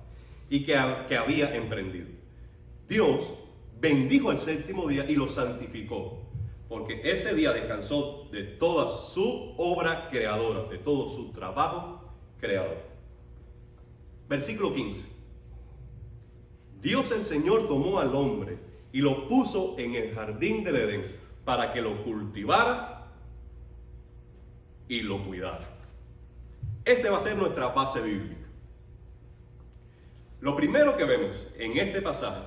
y 0.48 0.64
que, 0.64 0.78
que 1.08 1.16
había 1.16 1.54
emprendido. 1.54 2.08
Dios 2.88 3.32
bendijo 3.80 4.30
el 4.30 4.38
séptimo 4.38 4.88
día 4.88 5.06
y 5.08 5.14
lo 5.14 5.28
santificó 5.28 6.30
porque 6.70 7.00
ese 7.02 7.34
día 7.34 7.52
descansó 7.52 8.28
de 8.30 8.44
toda 8.44 8.88
su 8.96 9.54
obra 9.58 10.08
creadora, 10.08 10.68
de 10.70 10.78
todo 10.78 11.08
su 11.08 11.32
trabajo 11.32 12.00
creador. 12.38 12.78
Versículo 14.28 14.72
15. 14.72 15.18
Dios 16.80 17.10
el 17.10 17.24
Señor 17.24 17.66
tomó 17.66 17.98
al 17.98 18.14
hombre 18.14 18.56
y 18.92 19.00
lo 19.00 19.26
puso 19.28 19.74
en 19.78 19.96
el 19.96 20.14
jardín 20.14 20.62
del 20.62 20.76
Edén 20.76 21.16
para 21.44 21.72
que 21.72 21.82
lo 21.82 22.04
cultivara 22.04 23.10
y 24.88 25.00
lo 25.00 25.24
cuidara. 25.26 25.79
Este 26.90 27.08
va 27.08 27.18
a 27.18 27.20
ser 27.20 27.36
nuestra 27.36 27.68
base 27.68 28.00
bíblica. 28.00 28.48
Lo 30.40 30.56
primero 30.56 30.96
que 30.96 31.04
vemos 31.04 31.46
en 31.56 31.78
este 31.78 32.02
pasaje 32.02 32.42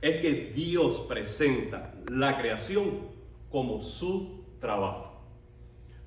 es 0.00 0.20
que 0.20 0.52
Dios 0.52 1.06
presenta 1.08 1.94
la 2.08 2.36
creación 2.36 3.08
como 3.48 3.80
su 3.82 4.46
trabajo. 4.60 5.22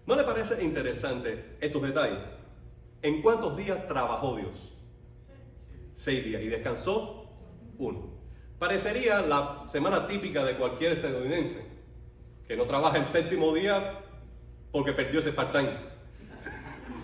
¿No 0.05 0.17
le 0.17 0.25
parece 0.25 0.61
interesante 0.65 1.55
estos 1.61 1.81
detalles? 1.81 2.19
¿En 3.01 3.21
cuántos 3.21 3.55
días 3.55 3.87
trabajó 3.87 4.35
Dios? 4.35 4.73
Seis 5.93 6.25
días. 6.25 6.41
¿Y 6.41 6.47
descansó? 6.47 7.29
Uno. 7.77 8.17
Parecería 8.59 9.21
la 9.21 9.63
semana 9.67 10.09
típica 10.09 10.43
de 10.43 10.57
cualquier 10.57 10.91
estadounidense, 10.91 11.85
que 12.49 12.57
no 12.57 12.65
trabaja 12.65 12.97
el 12.97 13.05
séptimo 13.05 13.53
día 13.53 14.01
porque 14.73 14.91
perdió 14.91 15.21
ese 15.21 15.31
part-time. 15.31 15.86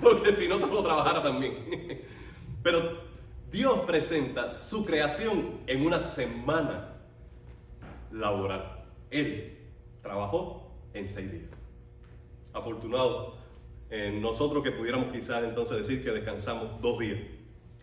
Porque 0.03 0.35
si 0.35 0.47
no, 0.47 0.57
lo 0.57 0.83
trabajara 0.83 1.23
también. 1.23 1.65
Pero 2.63 2.79
Dios 3.51 3.79
presenta 3.81 4.51
su 4.51 4.85
creación 4.85 5.61
en 5.67 5.85
una 5.85 6.01
semana 6.01 6.95
laboral. 8.11 8.85
Él 9.09 9.57
trabajó 10.01 10.71
en 10.93 11.09
seis 11.09 11.31
días. 11.31 11.51
Afortunado 12.53 13.35
en 13.89 14.21
nosotros 14.21 14.63
que 14.63 14.71
pudiéramos 14.71 15.11
quizás 15.11 15.43
entonces 15.43 15.77
decir 15.77 16.03
que 16.03 16.11
descansamos 16.11 16.81
dos 16.81 16.99
días. 16.99 17.19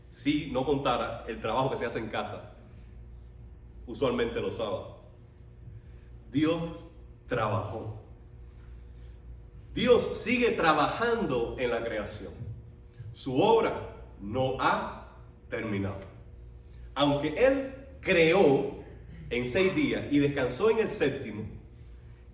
Si 0.09 0.51
no 0.51 0.65
contara 0.65 1.25
el 1.29 1.41
trabajo 1.41 1.71
que 1.71 1.77
se 1.77 1.87
hace 1.87 2.01
en 2.01 2.09
casa, 2.09 2.57
usualmente 3.87 4.41
los 4.41 4.57
sábados. 4.57 4.97
Dios 6.33 6.87
trabajó. 7.29 8.00
Dios 9.81 10.11
sigue 10.19 10.51
trabajando 10.51 11.57
en 11.59 11.71
la 11.71 11.83
creación. 11.83 12.35
Su 13.15 13.41
obra 13.41 13.97
no 14.21 14.61
ha 14.61 15.17
terminado. 15.49 16.03
Aunque 16.95 17.29
Él 17.29 17.75
creó 18.03 18.85
en 19.31 19.49
seis 19.49 19.75
días 19.75 20.05
y 20.11 20.19
descansó 20.19 20.69
en 20.69 20.81
el 20.81 20.91
séptimo, 20.91 21.45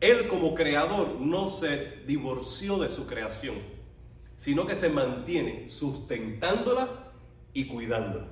Él 0.01 0.27
como 0.27 0.57
creador 0.57 1.21
no 1.21 1.49
se 1.49 2.03
divorció 2.05 2.79
de 2.79 2.91
su 2.91 3.07
creación, 3.07 3.55
sino 4.35 4.67
que 4.67 4.75
se 4.75 4.89
mantiene 4.89 5.71
sustentándola 5.71 7.13
y 7.53 7.69
cuidándola. 7.69 8.27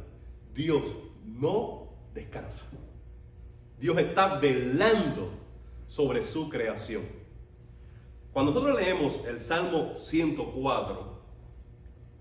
Dios 0.53 0.83
no 1.25 1.89
descansa. 2.13 2.77
Dios 3.79 3.97
está 3.97 4.39
velando 4.41 5.31
sobre 5.87 6.25
su 6.25 6.49
creación. 6.49 7.24
Cuando 8.35 8.53
nosotros 8.53 8.77
leemos 8.77 9.25
el 9.29 9.39
Salmo 9.39 9.93
104, 9.97 11.23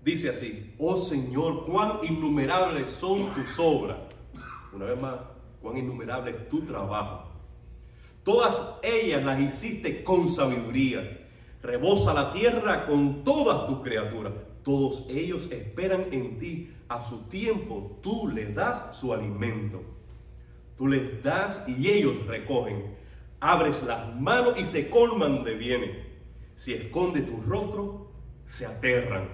dice 0.04 0.30
así, 0.30 0.72
oh 0.78 0.96
Señor, 0.96 1.66
cuán 1.66 1.98
innumerables 2.04 2.88
son 2.92 3.26
tus 3.34 3.58
obras. 3.58 3.98
Una 4.72 4.84
vez 4.84 5.00
más, 5.00 5.16
cuán 5.60 5.76
innumerable 5.76 6.30
es 6.30 6.48
tu 6.48 6.60
trabajo. 6.60 7.24
Todas 8.22 8.78
ellas 8.84 9.24
las 9.24 9.40
hiciste 9.40 10.04
con 10.04 10.30
sabiduría. 10.30 11.26
Rebosa 11.60 12.14
la 12.14 12.32
tierra 12.32 12.86
con 12.86 13.24
todas 13.24 13.66
tus 13.66 13.80
criaturas. 13.80 14.32
Todos 14.62 15.08
ellos 15.10 15.50
esperan 15.50 16.06
en 16.12 16.38
ti. 16.38 16.70
A 16.88 17.02
su 17.02 17.28
tiempo 17.28 17.98
tú 18.02 18.28
les 18.28 18.54
das 18.54 18.96
su 18.96 19.12
alimento. 19.12 19.82
Tú 20.78 20.86
les 20.86 21.22
das 21.24 21.68
y 21.68 21.90
ellos 21.90 22.24
recogen. 22.28 22.96
Abres 23.40 23.82
las 23.82 24.14
manos 24.14 24.54
y 24.60 24.64
se 24.64 24.88
colman 24.88 25.42
de 25.42 25.54
bienes. 25.54 26.03
Si 26.54 26.72
esconde 26.72 27.22
tu 27.22 27.40
rostro, 27.40 28.12
se 28.46 28.66
aterran. 28.66 29.28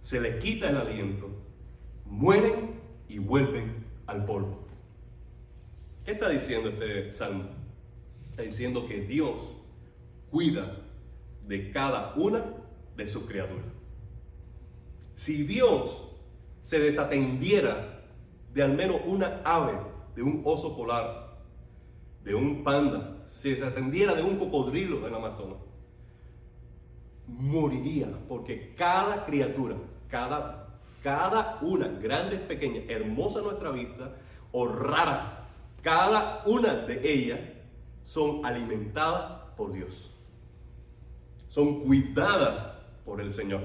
Se 0.00 0.20
les 0.20 0.36
quita 0.36 0.70
el 0.70 0.76
aliento. 0.76 1.28
Mueren 2.04 2.80
y 3.08 3.18
vuelven 3.18 3.84
al 4.06 4.24
polvo. 4.24 4.66
¿Qué 6.04 6.12
está 6.12 6.28
diciendo 6.28 6.70
este 6.70 7.12
salmo? 7.12 7.44
Está 8.30 8.42
diciendo 8.42 8.86
que 8.88 9.00
Dios 9.00 9.54
cuida 10.30 10.76
de 11.46 11.70
cada 11.70 12.14
una 12.14 12.44
de 12.96 13.08
sus 13.08 13.24
criaturas. 13.24 13.66
Si 15.14 15.44
Dios 15.44 16.08
se 16.60 16.78
desatendiera 16.78 18.04
de 18.52 18.62
al 18.62 18.74
menos 18.74 19.00
una 19.06 19.42
ave, 19.44 19.78
de 20.14 20.22
un 20.22 20.42
oso 20.44 20.76
polar, 20.76 21.38
de 22.24 22.34
un 22.34 22.64
panda, 22.64 23.22
se 23.26 23.50
desatendiera 23.50 24.14
de 24.14 24.22
un 24.22 24.38
cocodrilo 24.38 25.00
del 25.00 25.14
Amazonas, 25.14 25.58
moriría 27.28 28.08
porque 28.28 28.74
cada 28.74 29.24
criatura, 29.24 29.76
cada, 30.08 30.68
cada 31.02 31.58
una, 31.60 31.88
grande, 31.88 32.38
pequeña, 32.38 32.82
hermosa 32.88 33.40
a 33.40 33.42
nuestra 33.42 33.70
vista 33.70 34.16
o 34.52 34.66
rara, 34.66 35.46
cada 35.82 36.42
una 36.46 36.74
de 36.74 37.00
ellas 37.08 37.40
son 38.02 38.44
alimentadas 38.44 39.52
por 39.56 39.72
Dios. 39.72 40.10
Son 41.48 41.80
cuidadas 41.84 42.74
por 43.04 43.20
el 43.20 43.32
Señor. 43.32 43.62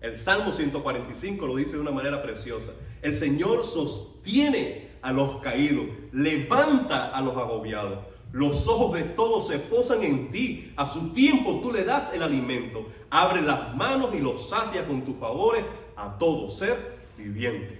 El 0.00 0.16
Salmo 0.16 0.52
145 0.52 1.46
lo 1.46 1.56
dice 1.56 1.76
de 1.76 1.82
una 1.82 1.90
manera 1.90 2.22
preciosa. 2.22 2.72
El 3.02 3.14
Señor 3.14 3.64
sostiene 3.64 4.90
a 5.00 5.12
los 5.12 5.40
caídos, 5.40 5.86
levanta 6.12 7.16
a 7.16 7.20
los 7.20 7.36
agobiados. 7.36 7.98
Los 8.32 8.66
ojos 8.66 8.98
de 8.98 9.02
todos 9.02 9.46
se 9.46 9.58
posan 9.58 10.02
en 10.02 10.30
ti. 10.30 10.72
A 10.76 10.86
su 10.86 11.12
tiempo 11.12 11.60
tú 11.62 11.70
le 11.70 11.84
das 11.84 12.14
el 12.14 12.22
alimento. 12.22 12.86
Abre 13.10 13.42
las 13.42 13.76
manos 13.76 14.14
y 14.14 14.20
los 14.20 14.48
sacia 14.48 14.86
con 14.86 15.04
tus 15.04 15.16
favores 15.16 15.64
a 15.96 16.18
todo 16.18 16.50
ser 16.50 16.96
viviente. 17.18 17.78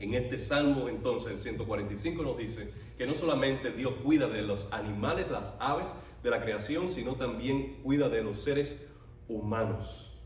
En 0.00 0.14
este 0.14 0.38
salmo 0.38 0.88
entonces, 0.88 1.32
el 1.32 1.38
145 1.38 2.22
nos 2.22 2.38
dice 2.38 2.72
que 2.96 3.06
no 3.06 3.14
solamente 3.14 3.70
Dios 3.70 3.92
cuida 4.02 4.26
de 4.26 4.42
los 4.42 4.72
animales, 4.72 5.30
las 5.30 5.58
aves 5.60 5.94
de 6.22 6.30
la 6.30 6.42
creación, 6.42 6.90
sino 6.90 7.14
también 7.14 7.80
cuida 7.82 8.08
de 8.08 8.22
los 8.22 8.40
seres 8.40 8.88
humanos. 9.28 10.18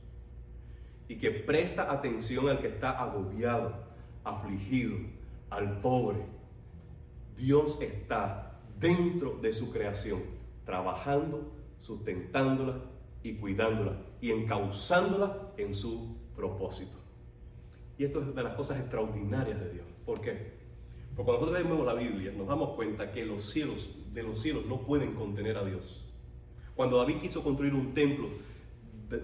Y 1.09 1.17
que 1.17 1.31
presta 1.31 1.93
atención 1.93 2.49
al 2.49 2.61
que 2.61 2.69
está 2.69 2.91
agobiado, 2.91 3.75
afligido, 4.25 4.97
al 5.51 5.81
pobre. 5.81 6.25
Dios 7.37 7.79
está 7.81 8.46
dentro 8.79 9.39
de 9.41 9.53
su 9.53 9.73
creación, 9.73 10.23
trabajando, 10.65 11.53
sustentándola 11.79 12.83
y 13.23 13.35
cuidándola 13.35 13.97
y 14.21 14.33
encauzándola 14.33 15.53
en 15.57 15.75
su 15.75 16.17
propósito. 16.35 16.99
Y 17.99 18.05
esto 18.05 18.21
es 18.21 18.35
de 18.35 18.43
las 18.43 18.55
cosas 18.55 18.79
extraordinarias 18.79 19.59
de 19.61 19.73
Dios. 19.73 19.87
¿Por 20.05 20.21
qué? 20.21 20.57
Porque 21.15 21.31
cuando 21.31 21.47
nosotros 21.47 21.63
leemos 21.63 21.87
la 21.87 21.95
Biblia 21.95 22.33
nos 22.33 22.47
damos 22.47 22.75
cuenta 22.75 23.11
que 23.11 23.25
los 23.25 23.45
cielos 23.45 23.91
de 24.13 24.23
los 24.23 24.39
cielos 24.39 24.67
no 24.67 24.83
pueden 24.83 25.15
contener 25.15 25.57
a 25.57 25.65
Dios. 25.65 26.05
Cuando 26.75 26.99
David 26.99 27.17
quiso 27.21 27.43
construir 27.43 27.75
un 27.75 27.95
templo, 27.95 28.29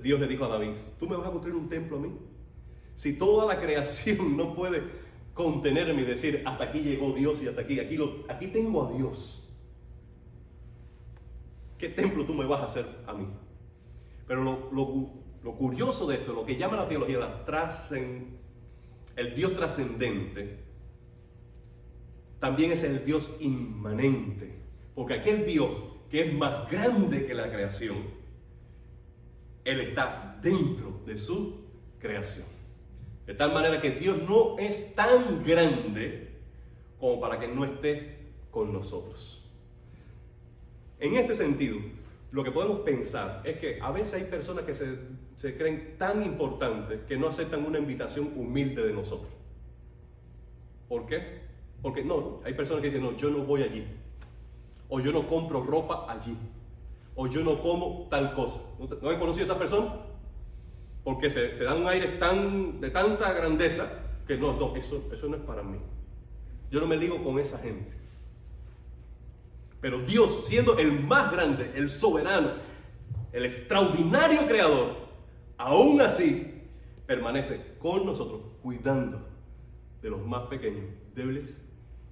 Dios 0.02 0.18
le 0.18 0.26
dijo 0.26 0.44
a 0.44 0.48
David, 0.48 0.70
¿tú 0.98 1.08
me 1.08 1.16
vas 1.16 1.26
a 1.26 1.30
construir 1.30 1.56
un 1.56 1.68
templo 1.68 1.98
a 1.98 2.00
mí? 2.00 2.12
Si 2.94 3.18
toda 3.18 3.46
la 3.52 3.60
creación 3.60 4.36
no 4.36 4.54
puede 4.54 4.82
contenerme 5.34 6.02
y 6.02 6.04
decir, 6.04 6.42
hasta 6.44 6.64
aquí 6.64 6.80
llegó 6.80 7.12
Dios 7.12 7.42
y 7.42 7.48
hasta 7.48 7.62
aquí, 7.62 7.80
aquí, 7.80 7.98
aquí 8.28 8.46
tengo 8.48 8.86
a 8.86 8.92
Dios. 8.92 9.41
¿Qué 11.83 11.88
templo 11.88 12.25
tú 12.25 12.33
me 12.33 12.45
vas 12.45 12.61
a 12.61 12.66
hacer 12.66 12.87
a 13.09 13.12
mí? 13.12 13.27
Pero 14.29 14.45
lo, 14.45 14.71
lo 15.42 15.55
curioso 15.57 16.07
de 16.07 16.14
esto, 16.14 16.33
lo 16.33 16.47
que 16.47 16.55
llama 16.55 16.77
la 16.77 16.87
teología 16.87 17.42
el 19.16 19.35
Dios 19.35 19.57
trascendente, 19.57 20.61
también 22.38 22.71
es 22.71 22.85
el 22.85 23.05
Dios 23.05 23.33
inmanente. 23.40 24.61
Porque 24.95 25.14
aquel 25.14 25.45
Dios 25.45 25.71
que 26.09 26.21
es 26.21 26.33
más 26.33 26.71
grande 26.71 27.27
que 27.27 27.35
la 27.35 27.51
creación, 27.51 27.97
Él 29.64 29.81
está 29.81 30.38
dentro 30.40 31.01
de 31.05 31.18
su 31.18 31.64
creación. 31.99 32.47
De 33.27 33.35
tal 33.35 33.53
manera 33.53 33.81
que 33.81 33.90
Dios 33.90 34.23
no 34.23 34.57
es 34.57 34.95
tan 34.95 35.42
grande 35.42 36.31
como 37.01 37.21
para 37.21 37.40
que 37.40 37.49
no 37.49 37.64
esté 37.64 38.18
con 38.53 38.73
nosotros. 38.73 39.41
En 41.02 41.16
este 41.16 41.34
sentido, 41.34 41.78
lo 42.30 42.44
que 42.44 42.52
podemos 42.52 42.82
pensar 42.82 43.42
es 43.44 43.58
que 43.58 43.80
a 43.82 43.90
veces 43.90 44.22
hay 44.22 44.30
personas 44.30 44.64
que 44.64 44.72
se, 44.72 44.86
se 45.34 45.58
creen 45.58 45.96
tan 45.98 46.22
importantes 46.22 47.00
que 47.08 47.16
no 47.16 47.26
aceptan 47.26 47.66
una 47.66 47.80
invitación 47.80 48.32
humilde 48.36 48.86
de 48.86 48.92
nosotros. 48.92 49.28
¿Por 50.88 51.06
qué? 51.06 51.40
Porque 51.82 52.04
no, 52.04 52.40
hay 52.44 52.54
personas 52.54 52.82
que 52.82 52.86
dicen, 52.86 53.02
no, 53.02 53.16
yo 53.16 53.30
no 53.30 53.38
voy 53.40 53.64
allí. 53.64 53.84
O 54.88 55.00
yo 55.00 55.10
no 55.10 55.26
compro 55.26 55.64
ropa 55.64 56.06
allí. 56.08 56.36
O 57.16 57.26
yo 57.26 57.42
no 57.42 57.60
como 57.60 58.06
tal 58.08 58.32
cosa. 58.32 58.60
¿No 58.78 59.10
han 59.10 59.18
conocido 59.18 59.42
a 59.42 59.46
esa 59.46 59.58
persona? 59.58 59.92
Porque 61.02 61.30
se, 61.30 61.56
se, 61.56 61.64
dan 61.64 61.82
un 61.82 61.88
aire 61.88 62.16
tan, 62.18 62.80
de 62.80 62.90
tanta 62.90 63.32
grandeza 63.32 64.04
que 64.24 64.36
no, 64.36 64.52
no, 64.52 64.76
eso, 64.76 65.10
eso 65.12 65.28
no 65.28 65.34
es 65.34 65.42
para 65.42 65.64
mí. 65.64 65.78
Yo 66.70 66.78
no 66.78 66.86
me 66.86 66.96
ligo 66.96 67.24
con 67.24 67.40
esa 67.40 67.58
gente. 67.58 67.92
Pero 69.83 69.99
Dios, 69.99 70.47
siendo 70.47 70.79
el 70.79 71.03
más 71.03 71.33
grande, 71.33 71.73
el 71.75 71.90
soberano, 71.90 72.53
el 73.33 73.45
extraordinario 73.45 74.47
creador, 74.47 74.97
aún 75.59 76.01
así 76.01 76.62
permanece 77.05 77.77
con 77.81 78.07
nosotros, 78.07 78.42
cuidando 78.62 79.27
de 80.01 80.09
los 80.09 80.25
más 80.25 80.47
pequeños, 80.47 80.85
débiles 81.16 81.62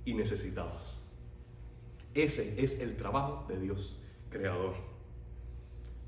y 0.05 0.15
necesitados. 0.15 0.99
Ese 2.13 2.63
es 2.63 2.81
el 2.81 2.97
trabajo 2.97 3.47
de 3.49 3.61
Dios, 3.61 4.01
creador. 4.31 4.75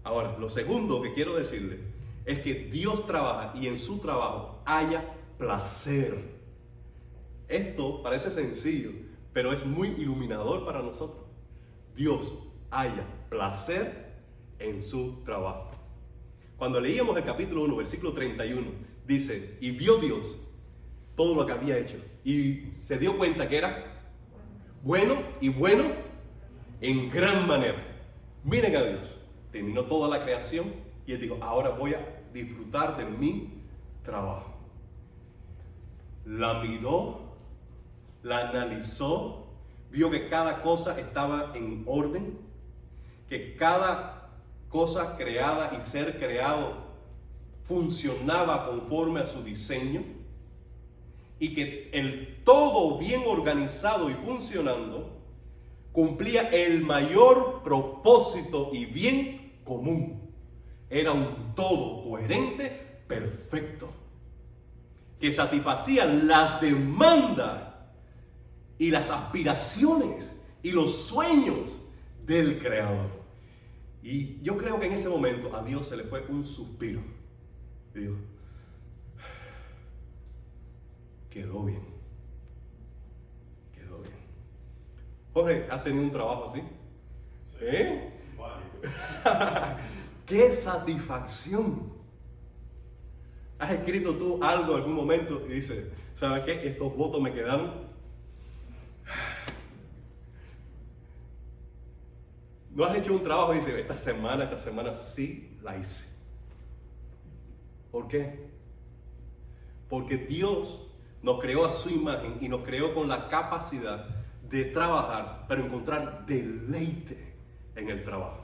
Ahora, 0.02 0.36
lo 0.38 0.48
segundo 0.48 1.00
que 1.00 1.14
quiero 1.14 1.36
decirle 1.36 1.78
es 2.24 2.40
que 2.40 2.54
Dios 2.54 3.06
trabaja 3.06 3.56
y 3.56 3.68
en 3.68 3.78
su 3.78 4.00
trabajo 4.00 4.62
haya 4.64 5.14
placer. 5.38 6.18
Esto 7.46 8.02
parece 8.02 8.32
sencillo, 8.32 8.90
pero 9.32 9.52
es 9.52 9.64
muy 9.64 9.88
iluminador 9.90 10.64
para 10.64 10.82
nosotros. 10.82 11.21
Dios 11.94 12.34
haya 12.70 13.06
placer 13.28 14.12
en 14.58 14.82
su 14.82 15.22
trabajo. 15.24 15.70
Cuando 16.56 16.80
leíamos 16.80 17.16
el 17.16 17.24
capítulo 17.24 17.64
1, 17.64 17.76
versículo 17.76 18.12
31, 18.12 18.70
dice, 19.06 19.58
y 19.60 19.72
vio 19.72 19.96
Dios 19.98 20.36
todo 21.16 21.34
lo 21.34 21.46
que 21.46 21.52
había 21.52 21.76
hecho 21.76 21.96
y 22.24 22.72
se 22.72 22.98
dio 22.98 23.16
cuenta 23.18 23.48
que 23.48 23.58
era 23.58 24.02
bueno 24.82 25.16
y 25.40 25.48
bueno 25.48 25.84
en 26.80 27.10
gran 27.10 27.46
manera. 27.46 27.78
Miren 28.44 28.76
a 28.76 28.82
Dios, 28.82 29.20
terminó 29.50 29.84
toda 29.84 30.08
la 30.08 30.22
creación 30.24 30.66
y 31.06 31.12
él 31.12 31.20
dijo, 31.20 31.38
ahora 31.40 31.70
voy 31.70 31.94
a 31.94 32.22
disfrutar 32.32 32.96
de 32.96 33.04
mi 33.04 33.62
trabajo. 34.02 34.52
La 36.24 36.60
miró, 36.60 37.36
la 38.22 38.48
analizó, 38.48 39.41
vio 39.92 40.10
que 40.10 40.28
cada 40.28 40.62
cosa 40.62 40.98
estaba 40.98 41.52
en 41.54 41.84
orden 41.86 42.38
que 43.32 43.56
cada 43.56 44.28
cosa 44.68 45.16
creada 45.16 45.72
y 45.78 45.80
ser 45.80 46.18
creado 46.18 46.92
funcionaba 47.62 48.66
conforme 48.66 49.20
a 49.20 49.26
su 49.26 49.42
diseño 49.42 50.02
y 51.38 51.54
que 51.54 51.88
el 51.94 52.42
todo 52.44 52.98
bien 52.98 53.22
organizado 53.26 54.10
y 54.10 54.12
funcionando 54.14 55.18
cumplía 55.92 56.50
el 56.50 56.82
mayor 56.82 57.62
propósito 57.62 58.68
y 58.74 58.84
bien 58.84 59.60
común. 59.64 60.30
Era 60.90 61.12
un 61.12 61.54
todo 61.54 62.04
coherente, 62.04 63.02
perfecto, 63.08 63.88
que 65.18 65.32
satisfacía 65.32 66.04
la 66.04 66.58
demanda 66.60 67.71
y 68.82 68.90
las 68.90 69.12
aspiraciones 69.12 70.32
y 70.60 70.72
los 70.72 71.04
sueños 71.04 71.80
del 72.26 72.58
Creador. 72.58 73.10
Y 74.02 74.42
yo 74.42 74.58
creo 74.58 74.80
que 74.80 74.86
en 74.86 74.94
ese 74.94 75.08
momento 75.08 75.54
a 75.54 75.62
Dios 75.62 75.86
se 75.86 75.96
le 75.96 76.02
fue 76.02 76.26
un 76.28 76.44
suspiro. 76.44 77.00
Digo, 77.94 78.16
quedó 81.30 81.62
bien. 81.62 81.84
Quedó 83.72 83.98
bien. 83.98 84.16
Jorge, 85.32 85.66
¿has 85.70 85.84
tenido 85.84 86.02
un 86.02 86.10
trabajo 86.10 86.46
así? 86.46 86.60
¿Eh? 87.60 88.10
¡Qué 90.26 90.52
satisfacción! 90.52 91.92
¿Has 93.60 93.70
escrito 93.70 94.12
tú 94.16 94.42
algo 94.42 94.72
en 94.72 94.78
algún 94.78 94.94
momento 94.94 95.40
y 95.46 95.52
dices, 95.52 95.86
¿sabes 96.16 96.42
qué? 96.42 96.66
Estos 96.66 96.96
votos 96.96 97.22
me 97.22 97.32
quedaron 97.32 97.81
No 102.74 102.84
has 102.84 102.96
hecho 102.96 103.12
un 103.12 103.22
trabajo 103.22 103.52
y 103.52 103.56
dices, 103.56 103.74
esta 103.74 103.96
semana, 103.96 104.44
esta 104.44 104.58
semana 104.58 104.96
sí 104.96 105.58
la 105.62 105.76
hice. 105.76 106.16
¿Por 107.90 108.08
qué? 108.08 108.48
Porque 109.88 110.16
Dios 110.16 110.80
nos 111.22 111.38
creó 111.40 111.66
a 111.66 111.70
su 111.70 111.90
imagen 111.90 112.38
y 112.40 112.48
nos 112.48 112.62
creó 112.62 112.94
con 112.94 113.08
la 113.08 113.28
capacidad 113.28 114.06
de 114.48 114.64
trabajar, 114.66 115.44
pero 115.48 115.64
encontrar 115.64 116.24
deleite 116.26 117.34
en 117.76 117.90
el 117.90 118.02
trabajo. 118.04 118.38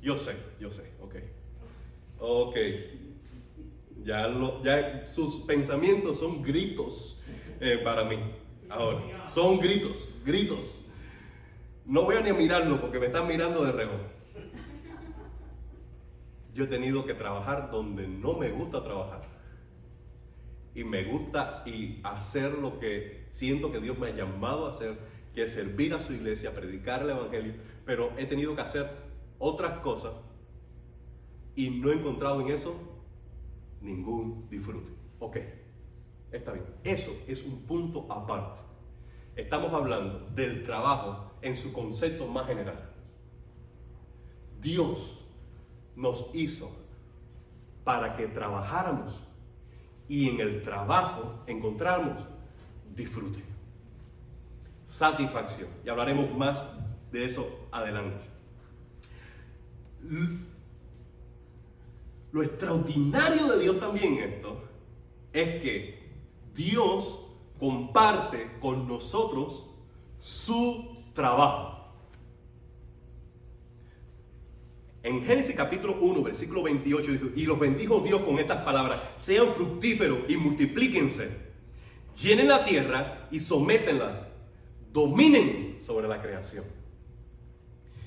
Yo 0.00 0.16
sé, 0.16 0.36
yo 0.60 0.70
sé, 0.70 0.92
ok. 1.00 1.14
Ok. 2.20 2.56
Ya, 4.04 4.28
ya 4.62 5.06
sus 5.06 5.40
pensamientos 5.46 6.20
son 6.20 6.42
gritos 6.42 7.22
eh, 7.60 7.80
para 7.82 8.04
mí. 8.04 8.18
Son 9.24 9.58
gritos, 9.58 10.20
gritos. 10.24 10.92
No 11.84 12.02
voy 12.04 12.16
a 12.16 12.20
ni 12.20 12.32
mirarlo 12.32 12.80
porque 12.80 12.98
me 12.98 13.06
están 13.06 13.26
mirando 13.28 13.64
de 13.64 13.72
reojo. 13.72 13.98
Yo 16.54 16.64
he 16.64 16.66
tenido 16.66 17.04
que 17.04 17.14
trabajar 17.14 17.70
donde 17.70 18.06
no 18.06 18.34
me 18.34 18.50
gusta 18.50 18.82
trabajar. 18.82 19.28
Y 20.74 20.84
me 20.84 21.04
gusta 21.04 21.62
y 21.66 22.00
hacer 22.02 22.52
lo 22.58 22.78
que 22.78 23.26
siento 23.30 23.70
que 23.70 23.80
Dios 23.80 23.98
me 23.98 24.08
ha 24.08 24.14
llamado 24.14 24.66
a 24.66 24.70
hacer, 24.70 24.96
que 25.34 25.46
servir 25.48 25.94
a 25.94 26.00
su 26.00 26.12
iglesia, 26.12 26.54
predicar 26.54 27.02
el 27.02 27.10
Evangelio. 27.10 27.54
Pero 27.84 28.12
he 28.18 28.26
tenido 28.26 28.54
que 28.54 28.62
hacer 28.62 28.88
otras 29.38 29.78
cosas 29.80 30.14
y 31.54 31.70
no 31.70 31.90
he 31.90 31.94
encontrado 31.94 32.40
en 32.40 32.48
eso 32.48 33.02
ningún 33.80 34.48
disfrute. 34.48 34.92
Ok, 35.18 35.38
está 36.36 36.52
bien. 36.52 36.66
Eso 36.82 37.12
es 37.26 37.44
un 37.44 37.62
punto 37.62 38.06
aparte. 38.10 38.60
Estamos 39.36 39.72
hablando 39.72 40.26
del 40.34 40.64
trabajo 40.64 41.32
en 41.42 41.56
su 41.56 41.72
concepto 41.72 42.26
más 42.26 42.46
general. 42.46 42.90
Dios 44.60 45.20
nos 45.96 46.34
hizo 46.34 46.70
para 47.84 48.14
que 48.14 48.28
trabajáramos 48.28 49.22
y 50.08 50.28
en 50.28 50.40
el 50.40 50.62
trabajo 50.62 51.42
encontramos 51.46 52.22
disfrute, 52.94 53.40
satisfacción. 54.86 55.68
Y 55.84 55.88
hablaremos 55.88 56.34
más 56.34 56.76
de 57.10 57.24
eso 57.24 57.68
adelante. 57.72 58.24
Lo 62.32 62.42
extraordinario 62.42 63.46
de 63.48 63.62
Dios 63.62 63.78
también 63.80 64.18
esto 64.18 64.62
es 65.32 65.62
que 65.62 66.03
Dios 66.54 67.20
comparte 67.58 68.58
con 68.60 68.86
nosotros 68.86 69.70
su 70.18 70.96
trabajo. 71.14 71.74
En 75.02 75.22
Génesis 75.22 75.54
capítulo 75.54 75.98
1, 76.00 76.22
versículo 76.22 76.62
28 76.62 77.12
dice, 77.12 77.26
y 77.36 77.44
los 77.44 77.58
bendijo 77.58 78.00
Dios 78.00 78.22
con 78.22 78.38
estas 78.38 78.64
palabras, 78.64 79.02
sean 79.18 79.52
fructíferos 79.52 80.20
y 80.28 80.38
multiplíquense, 80.38 81.52
llenen 82.22 82.48
la 82.48 82.64
tierra 82.64 83.28
y 83.30 83.38
sométenla, 83.38 84.30
dominen 84.92 85.76
sobre 85.78 86.08
la 86.08 86.22
creación. 86.22 86.64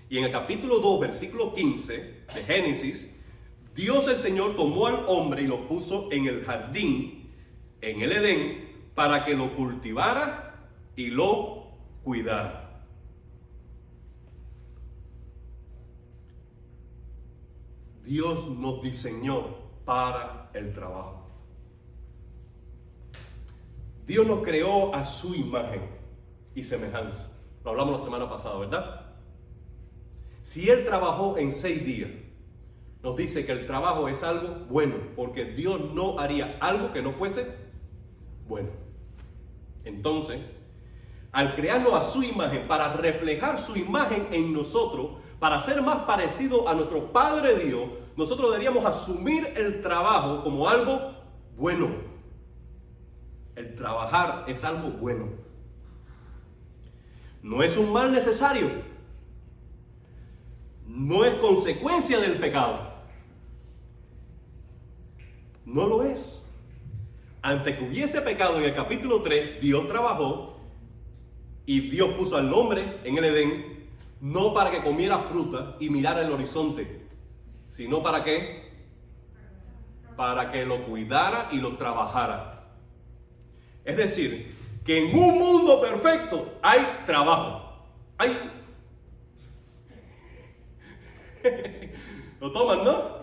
Y 0.10 0.17
en 0.17 0.23
el 0.23 0.31
capítulo 0.31 0.79
2, 0.79 1.01
versículo 1.01 1.53
15 1.53 2.23
de 2.33 2.43
Génesis, 2.43 3.13
Dios 3.75 4.07
el 4.07 4.17
Señor 4.17 4.55
tomó 4.55 4.88
al 4.88 5.05
hombre 5.07 5.43
y 5.43 5.47
lo 5.47 5.67
puso 5.67 6.12
en 6.12 6.25
el 6.25 6.43
jardín, 6.45 7.16
en 7.81 8.01
el 8.01 8.11
Edén, 8.11 8.91
para 8.95 9.25
que 9.25 9.35
lo 9.35 9.55
cultivara 9.55 10.69
y 10.95 11.07
lo 11.07 11.67
cuidara. 12.03 12.83
Dios 18.03 18.47
nos 18.47 18.81
diseñó 18.81 19.57
para 19.85 20.49
el 20.53 20.73
trabajo. 20.73 21.27
Dios 24.07 24.25
nos 24.25 24.41
creó 24.41 24.95
a 24.95 25.05
su 25.05 25.35
imagen 25.35 25.81
y 26.55 26.63
semejanza. 26.63 27.37
Lo 27.63 27.71
hablamos 27.71 27.93
la 27.93 27.99
semana 27.99 28.29
pasada, 28.29 28.57
¿verdad? 28.57 29.05
Si 30.41 30.69
Él 30.69 30.85
trabajó 30.85 31.37
en 31.37 31.51
seis 31.51 31.85
días, 31.85 32.09
nos 33.03 33.17
dice 33.17 33.45
que 33.45 33.51
el 33.51 33.67
trabajo 33.67 34.07
es 34.07 34.23
algo 34.23 34.65
bueno, 34.69 34.95
porque 35.15 35.43
Dios 35.43 35.93
no 35.93 36.19
haría 36.19 36.57
algo 36.61 36.93
que 36.93 37.01
no 37.01 37.11
fuese 37.11 37.66
bueno. 38.47 38.69
Entonces, 39.86 40.41
al 41.31 41.55
crearnos 41.55 41.93
a 41.93 42.03
su 42.03 42.23
imagen, 42.23 42.67
para 42.67 42.93
reflejar 42.93 43.60
su 43.60 43.77
imagen 43.77 44.27
en 44.31 44.53
nosotros, 44.53 45.12
para 45.39 45.62
ser 45.62 45.81
más 45.81 46.03
parecido 46.03 46.67
a 46.67 46.73
nuestro 46.73 47.12
Padre 47.12 47.55
Dios, 47.60 47.89
nosotros 48.15 48.51
deberíamos 48.51 48.83
asumir 48.86 49.53
el 49.55 49.81
trabajo 49.81 50.43
como 50.43 50.67
algo 50.67 51.13
bueno. 51.55 51.89
El 53.55 53.75
trabajar 53.75 54.45
es 54.47 54.63
algo 54.63 54.89
bueno. 54.89 55.27
No 57.43 57.62
es 57.63 57.77
un 57.77 57.93
mal 57.93 58.12
necesario. 58.12 58.69
No 60.86 61.23
es 61.23 61.36
consecuencia 61.36 62.19
del 62.19 62.39
pecado. 62.39 62.79
No 65.65 65.86
lo 65.88 66.03
es. 66.03 66.46
Ante 67.47 67.77
que 67.77 67.83
hubiese 67.86 68.19
pecado 68.19 68.57
en 68.57 68.65
el 68.65 68.75
capítulo 68.75 69.21
3, 69.21 69.62
Dios 69.62 69.88
trabajó 69.88 70.60
y 71.65 71.79
Dios 71.79 72.10
puso 72.10 72.36
al 72.36 72.53
hombre 72.53 72.99
en 73.05 73.17
el 73.17 73.23
Edén, 73.23 73.88
no 74.19 74.53
para 74.53 74.69
que 74.69 74.83
comiera 74.83 75.19
fruta 75.19 75.77
y 75.79 75.89
mirara 75.89 76.23
el 76.23 76.31
horizonte, 76.33 77.07
sino 77.69 78.03
para 78.03 78.25
qué? 78.25 78.69
Para 80.17 80.51
que 80.51 80.65
lo 80.65 80.83
cuidara 80.88 81.47
y 81.53 81.62
lo 81.62 81.77
trabajara. 81.77 82.67
Es 83.86 83.95
decir, 83.95 84.53
que 84.83 85.07
en 85.07 85.17
un 85.17 85.39
mundo 85.39 85.79
perfecto 85.79 86.60
hay 86.62 86.86
trabajo. 87.05 87.81
Hay... 88.17 88.38
¿Lo 92.41 92.51
toman, 92.51 92.83
no? 92.83 93.19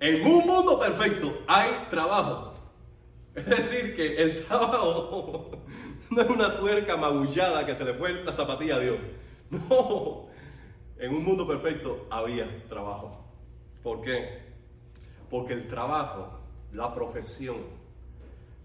En 0.00 0.26
un 0.26 0.46
mundo 0.46 0.80
perfecto 0.80 1.42
hay 1.46 1.68
trabajo. 1.90 2.51
Es 3.34 3.46
decir, 3.46 3.96
que 3.96 4.22
el 4.22 4.44
trabajo 4.44 5.50
no 6.10 6.20
es 6.20 6.28
una 6.28 6.56
tuerca 6.58 6.96
magullada 6.96 7.64
que 7.64 7.74
se 7.74 7.84
le 7.84 7.94
fue 7.94 8.12
la 8.24 8.32
zapatilla 8.32 8.76
a 8.76 8.80
Dios. 8.80 8.98
No, 9.68 10.28
en 10.98 11.14
un 11.14 11.24
mundo 11.24 11.46
perfecto 11.46 12.06
había 12.08 12.66
trabajo. 12.68 13.22
¿Por 13.82 14.00
qué? 14.00 14.38
Porque 15.28 15.52
el 15.52 15.68
trabajo, 15.68 16.40
la 16.72 16.94
profesión, 16.94 17.56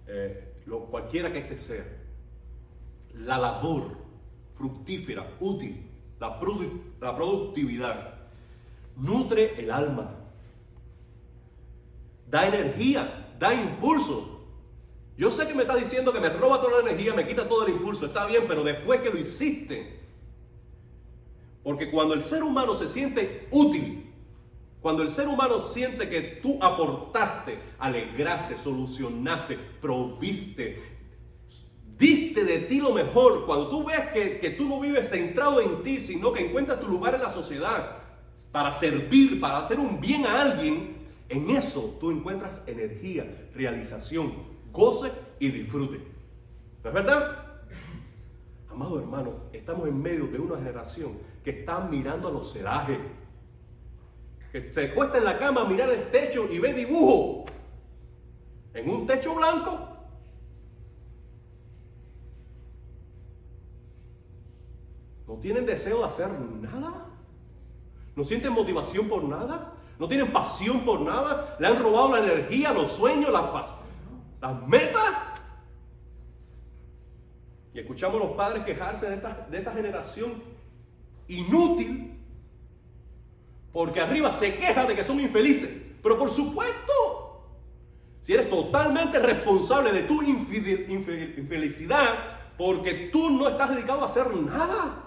eh, 0.08 0.54
lo, 0.66 0.86
cualquiera 0.86 1.34
que 1.34 1.40
este 1.40 1.58
sea, 1.58 1.84
la 3.16 3.38
labor 3.38 3.98
fructífera, 4.56 5.30
útil, 5.42 5.90
la, 6.22 6.40
la 7.02 7.16
productividad, 7.18 8.14
nutre 8.96 9.60
el 9.60 9.70
alma, 9.70 10.16
da 12.30 12.48
energía, 12.48 13.34
da 13.38 13.54
impulso 13.54 14.37
yo 15.18 15.32
sé 15.32 15.48
que 15.48 15.56
me 15.56 15.64
está 15.64 15.76
diciendo 15.76 16.14
que 16.14 16.20
me 16.20 16.30
roba 16.30 16.62
toda 16.62 16.82
la 16.82 16.92
energía, 16.92 17.14
me 17.14 17.28
quita 17.28 17.50
todo 17.50 17.66
el 17.66 17.74
impulso, 17.74 18.06
está 18.06 18.28
bien, 18.28 18.44
pero 18.48 18.64
después 18.64 19.02
que 19.02 19.10
lo 19.10 19.18
hiciste, 19.18 19.98
Porque 21.64 21.90
cuando 21.90 22.14
el 22.14 22.24
ser 22.24 22.44
humano 22.44 22.76
se 22.76 22.88
siente 22.88 23.48
útil, 23.52 24.14
cuando 24.80 25.04
el 25.04 25.12
ser 25.12 25.28
humano 25.28 25.60
siente 25.60 26.08
que 26.08 26.22
tú 26.42 26.60
aportaste, 26.62 27.60
alegraste, 27.80 28.58
solucionaste, 28.58 29.58
proviste, 29.82 30.82
diste 31.98 32.46
de 32.46 32.60
ti 32.60 32.80
lo 32.80 32.94
mejor, 32.94 33.46
cuando 33.46 33.70
tú 33.70 33.84
ves 33.86 34.12
que, 34.14 34.40
que, 34.40 34.52
tú 34.52 34.66
no 34.66 34.80
vives 34.80 35.10
centrado 35.10 35.60
en 35.60 35.82
ti, 35.84 36.00
sino 36.00 36.32
que 36.32 36.46
encuentras 36.46 36.80
tu 36.80 36.88
lugar 36.88 37.16
en 37.16 37.24
la 37.24 37.32
sociedad 37.32 37.98
para 38.52 38.72
servir, 38.72 39.42
para 39.42 39.58
hacer 39.58 39.80
un 39.80 40.00
bien 40.00 40.28
a 40.28 40.42
alguien, 40.44 40.96
en 41.28 41.50
eso 41.50 41.98
tú 42.00 42.12
encuentras 42.12 42.64
energía, 42.68 43.50
realización, 43.56 44.57
goce 44.72 45.12
y 45.40 45.50
disfrute. 45.50 46.00
¿No 46.84 46.90
es 46.90 46.94
verdad? 46.94 47.46
Amado 48.70 49.00
hermano, 49.00 49.34
estamos 49.54 49.88
en 49.88 50.02
medio 50.02 50.28
de 50.28 50.40
una 50.40 50.58
generación 50.58 51.18
que 51.44 51.50
está 51.50 51.80
mirando 51.80 52.28
a 52.28 52.32
los 52.32 52.54
celajes, 52.54 53.00
que 54.52 54.72
se 54.72 54.94
cuesta 54.94 55.18
en 55.18 55.26
la 55.26 55.38
cama 55.40 55.62
a 55.62 55.66
mirar 55.66 55.90
el 55.90 56.12
techo 56.12 56.48
y 56.52 56.60
ve 56.60 56.74
dibujo 56.74 57.46
en 58.74 58.90
un 58.90 59.08
techo 59.08 59.34
blanco. 59.36 59.98
No 65.28 65.36
tienen 65.36 65.66
deseo 65.66 66.00
de 66.00 66.06
hacer 66.06 66.30
nada. 66.40 67.08
No 68.16 68.24
sienten 68.24 68.54
motivación 68.54 69.08
por 69.10 69.24
nada. 69.24 69.74
No 70.00 70.08
tienen 70.08 70.32
pasión 70.32 70.82
por 70.82 71.02
nada. 71.02 71.58
Le 71.60 71.68
han 71.68 71.82
robado 71.82 72.12
la 72.12 72.20
energía, 72.20 72.72
los 72.72 72.92
sueños, 72.92 73.32
las, 73.32 73.74
las 74.42 74.68
metas. 74.68 75.14
Y 77.74 77.80
escuchamos 77.80 78.22
a 78.22 78.26
los 78.26 78.36
padres 78.36 78.64
quejarse 78.64 79.10
de, 79.10 79.16
esta, 79.16 79.48
de 79.50 79.58
esa 79.58 79.72
generación 79.74 80.42
inútil. 81.28 82.20
Porque 83.72 84.02
arriba 84.02 84.32
se 84.32 84.56
queja 84.56 84.86
de 84.86 84.96
que 84.96 85.04
son 85.04 85.20
infelices. 85.20 85.84
Pero 86.02 86.18
por 86.18 86.32
supuesto, 86.32 86.94
si 88.22 88.34
eres 88.34 88.50
totalmente 88.50 89.20
responsable 89.20 89.92
de 89.92 90.04
tu 90.04 90.22
infelicidad, 90.22 92.16
porque 92.58 93.10
tú 93.12 93.30
no 93.30 93.48
estás 93.48 93.70
dedicado 93.70 94.02
a 94.02 94.08
hacer 94.08 94.36
nada. 94.36 95.04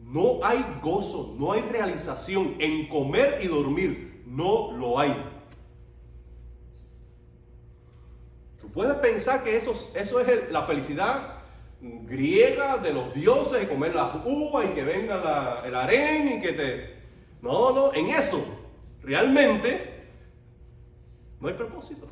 No 0.00 0.44
hay 0.44 0.64
gozo, 0.82 1.36
no 1.38 1.52
hay 1.52 1.62
realización 1.62 2.56
en 2.58 2.88
comer 2.88 3.40
y 3.42 3.46
dormir. 3.46 4.24
No 4.26 4.72
lo 4.72 4.98
hay. 4.98 5.14
Puedes 8.72 8.94
pensar 8.96 9.42
que 9.42 9.56
eso, 9.56 9.72
eso 9.94 10.20
es 10.20 10.50
la 10.50 10.62
felicidad 10.62 11.38
griega 11.80 12.78
de 12.78 12.92
los 12.92 13.12
dioses, 13.14 13.60
de 13.60 13.68
comer 13.68 13.94
las 13.94 14.16
uvas 14.24 14.66
y 14.70 14.74
que 14.74 14.84
venga 14.84 15.62
el 15.64 15.74
harén 15.74 16.28
y 16.28 16.40
que 16.40 16.52
te... 16.52 17.02
No, 17.40 17.72
no, 17.72 17.92
en 17.92 18.10
eso 18.10 18.44
realmente 19.02 20.06
no 21.40 21.48
hay 21.48 21.54
propósito. 21.54 22.06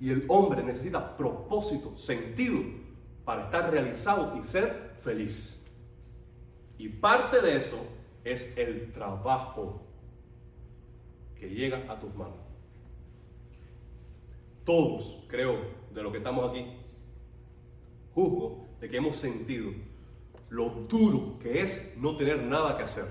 Y 0.00 0.10
el 0.10 0.24
hombre 0.28 0.62
necesita 0.62 1.16
propósito, 1.16 1.96
sentido, 1.96 2.60
para 3.24 3.44
estar 3.44 3.70
realizado 3.70 4.36
y 4.38 4.44
ser 4.44 4.94
feliz. 5.00 5.66
Y 6.78 6.88
parte 6.88 7.40
de 7.40 7.56
eso 7.56 7.78
es 8.22 8.56
el 8.58 8.92
trabajo 8.92 9.82
que 11.36 11.48
llega 11.48 11.90
a 11.92 11.98
tus 11.98 12.14
manos. 12.14 12.43
Todos, 14.64 15.24
creo, 15.28 15.58
de 15.92 16.02
lo 16.02 16.10
que 16.10 16.18
estamos 16.18 16.50
aquí, 16.50 16.66
juzgo 18.14 18.66
de 18.80 18.88
que 18.88 18.96
hemos 18.96 19.16
sentido 19.16 19.70
lo 20.48 20.70
duro 20.88 21.38
que 21.40 21.62
es 21.62 21.94
no 21.98 22.16
tener 22.16 22.42
nada 22.42 22.76
que 22.76 22.84
hacer. 22.84 23.06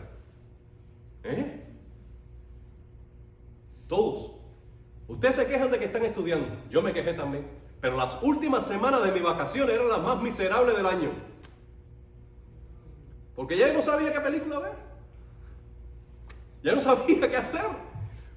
¿Eh? 1.23 1.63
Todos. 3.87 4.31
Ustedes 5.07 5.35
se 5.35 5.47
quejan 5.47 5.69
de 5.69 5.79
que 5.79 5.85
están 5.85 6.05
estudiando. 6.05 6.47
Yo 6.69 6.81
me 6.81 6.93
quejé 6.93 7.13
también. 7.13 7.45
Pero 7.81 7.97
las 7.97 8.21
últimas 8.23 8.65
semanas 8.65 9.03
de 9.03 9.11
mi 9.11 9.19
vacaciones 9.19 9.75
eran 9.75 9.89
las 9.89 10.01
más 10.01 10.21
miserables 10.21 10.75
del 10.75 10.85
año. 10.85 11.09
Porque 13.35 13.57
ya 13.57 13.73
no 13.73 13.81
sabía 13.81 14.13
qué 14.13 14.21
película 14.21 14.59
ver. 14.59 14.75
Ya 16.63 16.73
no 16.73 16.81
sabía 16.81 17.29
qué 17.29 17.35
hacer. 17.35 17.65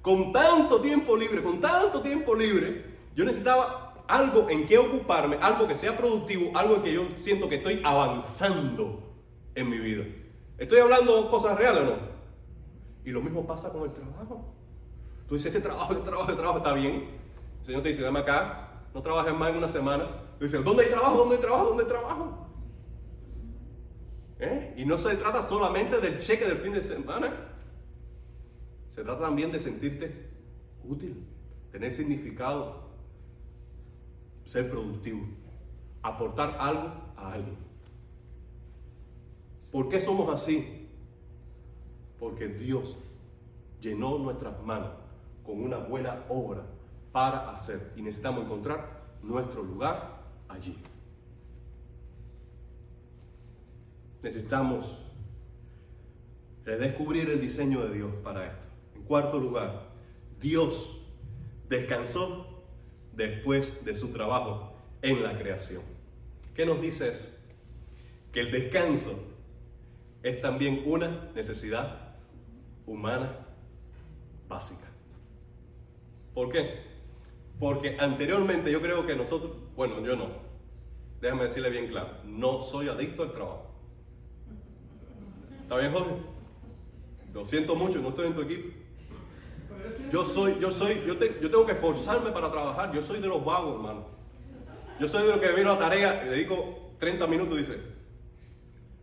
Con 0.01 0.33
tanto 0.33 0.81
tiempo 0.81 1.15
libre, 1.15 1.41
con 1.41 1.61
tanto 1.61 2.01
tiempo 2.01 2.35
libre, 2.35 2.83
yo 3.17 3.25
necesitaba 3.25 4.03
algo 4.07 4.47
en 4.47 4.67
qué 4.67 4.77
ocuparme, 4.77 5.37
algo 5.41 5.67
que 5.67 5.75
sea 5.75 5.97
productivo, 5.97 6.55
algo 6.55 6.75
en 6.75 6.83
que 6.83 6.93
yo 6.93 7.01
siento 7.15 7.49
que 7.49 7.55
estoy 7.55 7.81
avanzando 7.83 9.17
en 9.55 9.67
mi 9.67 9.79
vida. 9.79 10.03
¿Estoy 10.59 10.79
hablando 10.79 11.27
cosas 11.31 11.57
reales 11.57 11.81
o 11.81 11.85
no? 11.85 11.95
Y 13.03 13.09
lo 13.09 13.21
mismo 13.21 13.47
pasa 13.47 13.71
con 13.71 13.85
el 13.85 13.91
trabajo. 13.91 14.53
Tú 15.27 15.33
dices, 15.33 15.47
este 15.47 15.67
trabajo, 15.67 15.93
este 15.93 16.05
trabajo, 16.05 16.29
este 16.29 16.39
trabajo 16.39 16.57
está 16.59 16.73
bien. 16.73 17.09
El 17.61 17.65
Señor 17.65 17.81
te 17.81 17.89
dice, 17.89 18.03
dame 18.03 18.19
acá, 18.19 18.83
no 18.93 19.01
trabajes 19.01 19.33
más 19.33 19.49
en 19.49 19.57
una 19.57 19.69
semana. 19.69 20.05
Tú 20.37 20.45
dices, 20.45 20.63
¿dónde 20.63 20.83
hay 20.83 20.91
trabajo? 20.91 21.17
¿Dónde 21.17 21.35
hay 21.37 21.41
trabajo? 21.41 21.65
¿Dónde 21.65 21.83
hay 21.83 21.89
trabajo? 21.89 22.47
¿Eh? 24.39 24.75
Y 24.77 24.85
no 24.85 24.95
se 24.99 25.15
trata 25.15 25.41
solamente 25.41 25.99
del 25.99 26.19
cheque 26.19 26.45
del 26.45 26.57
fin 26.57 26.73
de 26.73 26.83
semana. 26.83 27.33
Se 28.89 29.03
trata 29.03 29.21
también 29.21 29.51
de 29.51 29.57
sentirte 29.57 30.29
útil, 30.83 31.25
tener 31.71 31.91
significado, 31.91 32.86
ser 34.47 34.69
productivo, 34.69 35.25
aportar 36.01 36.57
algo 36.59 36.91
a 37.15 37.33
alguien. 37.33 37.57
¿Por 39.71 39.89
qué 39.89 39.99
somos 39.99 40.33
así? 40.33 40.87
Porque 42.19 42.47
Dios 42.47 42.97
llenó 43.81 44.17
nuestras 44.17 44.61
manos 44.63 44.91
con 45.45 45.61
una 45.61 45.77
buena 45.77 46.25
obra 46.29 46.63
para 47.11 47.51
hacer 47.51 47.93
y 47.95 48.01
necesitamos 48.01 48.45
encontrar 48.45 49.03
nuestro 49.21 49.63
lugar 49.63 50.23
allí. 50.47 50.75
necesitamos 54.21 54.99
redescubrir 56.65 57.29
el 57.29 57.39
diseño 57.39 57.85
de 57.85 57.93
Dios 57.93 58.11
para 58.23 58.47
esto. 58.47 58.67
En 58.95 59.03
cuarto 59.03 59.39
lugar, 59.39 59.87
Dios 60.39 61.01
descansó 61.69 62.46
después 63.17 63.83
de 63.83 63.95
su 63.95 64.13
trabajo 64.13 64.71
en 65.01 65.23
la 65.23 65.37
creación. 65.37 65.81
¿Qué 66.55 66.65
nos 66.65 66.79
dice 66.79 67.09
eso? 67.11 67.35
Que 68.31 68.41
el 68.41 68.51
descanso 68.51 69.11
es 70.23 70.39
también 70.39 70.83
una 70.85 71.31
necesidad 71.33 72.15
humana 72.85 73.45
básica. 74.47 74.87
¿Por 76.33 76.51
qué? 76.51 76.85
Porque 77.59 77.97
anteriormente 77.99 78.71
yo 78.71 78.81
creo 78.81 79.05
que 79.07 79.15
nosotros, 79.15 79.51
bueno, 79.75 79.99
yo 80.05 80.15
no, 80.15 80.29
déjame 81.19 81.45
decirle 81.45 81.71
bien 81.71 81.87
claro, 81.87 82.19
no 82.23 82.61
soy 82.61 82.87
adicto 82.87 83.23
al 83.23 83.33
trabajo. 83.33 83.71
¿Está 85.63 85.77
bien, 85.77 85.91
Jorge? 85.91 86.13
Lo 87.33 87.43
siento 87.43 87.75
mucho, 87.75 87.99
no 87.99 88.09
estoy 88.09 88.27
en 88.27 88.35
tu 88.35 88.41
equipo. 88.43 88.76
Yo 90.11 90.25
soy, 90.25 90.57
yo 90.59 90.71
soy, 90.71 91.03
yo, 91.05 91.13
yo 91.15 91.51
tengo 91.51 91.65
que 91.65 91.73
esforzarme 91.73 92.31
para 92.31 92.51
trabajar. 92.51 92.93
Yo 92.93 93.01
soy 93.01 93.19
de 93.19 93.27
los 93.27 93.43
vagos, 93.43 93.75
hermano. 93.75 94.05
Yo 94.99 95.07
soy 95.07 95.23
de 95.23 95.29
los 95.29 95.39
que 95.39 95.51
vino 95.51 95.71
a 95.71 95.73
la 95.73 95.79
tarea, 95.79 96.23
le 96.23 96.31
dedico 96.31 96.93
30 96.99 97.27
minutos 97.27 97.55
y 97.55 97.59
dice, 97.61 97.79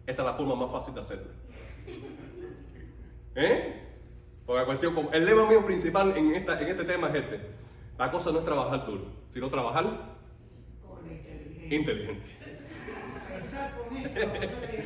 esta 0.07 0.23
es 0.23 0.27
la 0.29 0.35
forma 0.35 0.57
más 0.57 0.73
fácil 0.73 0.95
de 0.95 1.01
hacerlo. 1.01 1.31
¿Eh? 3.37 3.81
Porque 4.45 4.61
la 4.61 4.67
cuestión, 4.67 5.09
el 5.13 5.25
lema 5.25 5.47
mío 5.47 5.65
principal 5.65 6.17
en, 6.17 6.35
esta, 6.35 6.61
en 6.61 6.69
este 6.69 6.85
tema 6.85 7.09
es 7.09 7.17
este. 7.17 7.41
La 7.99 8.11
cosa 8.11 8.33
no 8.33 8.41
es 8.41 8.45
trabajar 8.45 8.85
duro, 8.87 9.07
sino 9.31 9.49
trabajar 9.49 9.87
inteligente. 11.71 12.31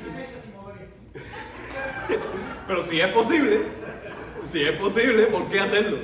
Pero 2.66 2.84
si 2.84 3.00
es 3.00 3.08
posible, 3.12 3.61
si 4.44 4.62
es 4.62 4.77
posible, 4.77 5.24
¿por 5.27 5.48
qué 5.48 5.61
hacerlo? 5.61 5.98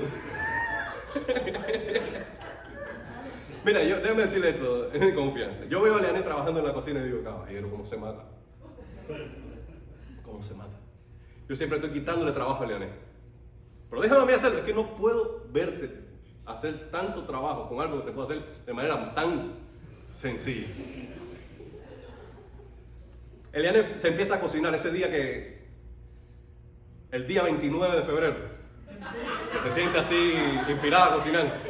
Mira, 3.65 3.83
yo 3.83 4.01
déjame 4.01 4.25
decirle 4.25 4.51
esto 4.51 4.93
en 4.93 5.15
confianza. 5.15 5.65
Yo 5.67 5.81
veo 5.81 5.97
a 5.97 6.01
Leane 6.01 6.21
trabajando 6.23 6.61
en 6.61 6.67
la 6.67 6.75
cocina 6.75 7.01
y 7.01 7.05
digo, 7.05 7.23
caballero, 7.23 7.71
¿cómo 7.71 7.85
se 7.85 7.97
mata? 7.97 8.25
¿Cómo 10.23 10.43
se 10.43 10.55
mata? 10.55 10.79
Yo 11.49 11.57
siempre 11.57 11.79
estoy 11.79 11.93
quitándole 11.93 12.33
trabajo 12.33 12.63
a 12.63 12.67
Leane. 12.67 12.91
Pero 13.89 14.03
déjame 14.03 14.35
hacerlo, 14.35 14.59
es 14.59 14.65
que 14.65 14.75
no 14.75 14.97
puedo 14.97 15.47
verte 15.51 16.05
hacer 16.45 16.91
tanto 16.91 17.25
trabajo 17.25 17.69
con 17.69 17.81
algo 17.81 17.99
que 17.99 18.05
se 18.05 18.13
puede 18.13 18.35
hacer 18.35 18.45
de 18.67 18.73
manera 18.75 19.15
tan 19.15 19.53
sencilla. 20.15 20.67
Eliane 23.53 23.99
se 23.99 24.09
empieza 24.09 24.35
a 24.35 24.41
cocinar 24.41 24.75
ese 24.75 24.91
día 24.91 25.11
que, 25.11 25.54
el 27.15 27.29
día 27.29 27.45
29 27.45 27.97
de 27.97 28.03
febrero, 28.03 28.35
se 29.63 29.71
siente 29.71 29.99
así 30.01 30.35
inspirada 30.69 31.07
a 31.07 31.15
cocinar. 31.15 31.61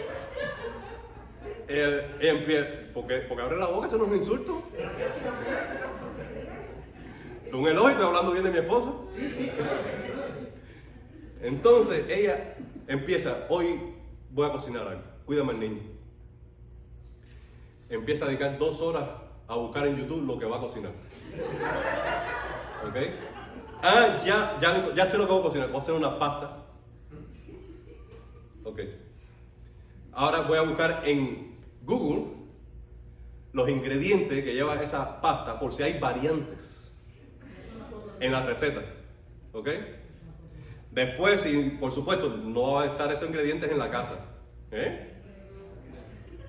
Ella, 1.68 2.08
empieza, 2.20 2.66
porque, 2.94 3.16
porque 3.28 3.42
abre 3.42 3.58
la 3.58 3.66
boca, 3.66 3.86
eso 3.86 3.98
no 3.98 4.04
es 4.04 4.10
un 4.10 4.16
insulto. 4.16 4.62
es 7.44 7.52
un 7.52 7.68
elogio, 7.68 7.90
estoy 7.90 8.06
hablando 8.06 8.32
bien 8.32 8.44
de 8.44 8.52
mi 8.52 8.56
esposa. 8.56 8.92
Entonces 11.42 12.08
ella 12.08 12.56
empieza, 12.86 13.44
hoy 13.50 13.78
voy 14.30 14.48
a 14.48 14.52
cocinar 14.52 14.88
algo, 14.88 15.02
cuídame 15.26 15.50
al 15.50 15.60
niño. 15.60 15.82
Empieza 17.90 18.24
a 18.24 18.28
dedicar 18.28 18.56
dos 18.56 18.80
horas 18.80 19.04
a 19.46 19.56
buscar 19.56 19.86
en 19.88 19.98
YouTube 19.98 20.26
lo 20.26 20.38
que 20.38 20.46
va 20.46 20.56
a 20.56 20.60
cocinar. 20.60 20.92
¿Ok? 22.88 23.33
Ah, 23.86 24.18
ya, 24.24 24.56
ya, 24.58 24.94
ya 24.94 25.06
sé 25.06 25.18
lo 25.18 25.26
que 25.26 25.32
voy 25.32 25.40
a 25.40 25.42
cocinar, 25.42 25.68
voy 25.68 25.76
a 25.76 25.80
hacer 25.80 25.94
una 25.94 26.18
pasta. 26.18 26.56
Ok. 28.64 28.80
Ahora 30.12 30.40
voy 30.40 30.56
a 30.56 30.62
buscar 30.62 31.02
en 31.04 31.58
Google 31.82 32.32
los 33.52 33.68
ingredientes 33.68 34.42
que 34.42 34.54
lleva 34.54 34.82
esa 34.82 35.20
pasta 35.20 35.60
por 35.60 35.74
si 35.74 35.82
hay 35.82 35.98
variantes 35.98 36.96
en 38.20 38.32
la 38.32 38.40
receta. 38.46 38.80
¿Ok? 39.52 39.68
Después, 40.90 41.46
por 41.78 41.92
supuesto, 41.92 42.30
no 42.30 42.72
va 42.72 42.84
a 42.84 42.86
estar 42.86 43.12
esos 43.12 43.28
ingredientes 43.28 43.70
en 43.70 43.78
la 43.78 43.90
casa. 43.90 44.14
¿Eh? 44.70 45.12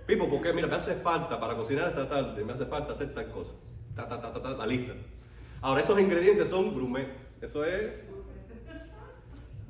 Pipo, 0.08 0.30
porque 0.30 0.54
mira, 0.54 0.68
me 0.68 0.76
hace 0.78 0.94
falta 0.94 1.38
para 1.38 1.58
cocinar 1.58 1.90
esta 1.90 2.08
tarde, 2.08 2.46
me 2.46 2.54
hace 2.54 2.66
falta 2.66 2.94
hacer 2.94 3.14
tal 3.14 3.30
cosa. 3.30 3.56
Ta, 3.94 4.08
ta, 4.08 4.22
ta, 4.22 4.50
la 4.52 4.66
lista. 4.66 4.94
Ahora, 5.62 5.82
esos 5.82 6.00
ingredientes 6.00 6.50
son 6.50 6.74
grumet. 6.74 7.25
Eso 7.42 7.66
es. 7.66 7.92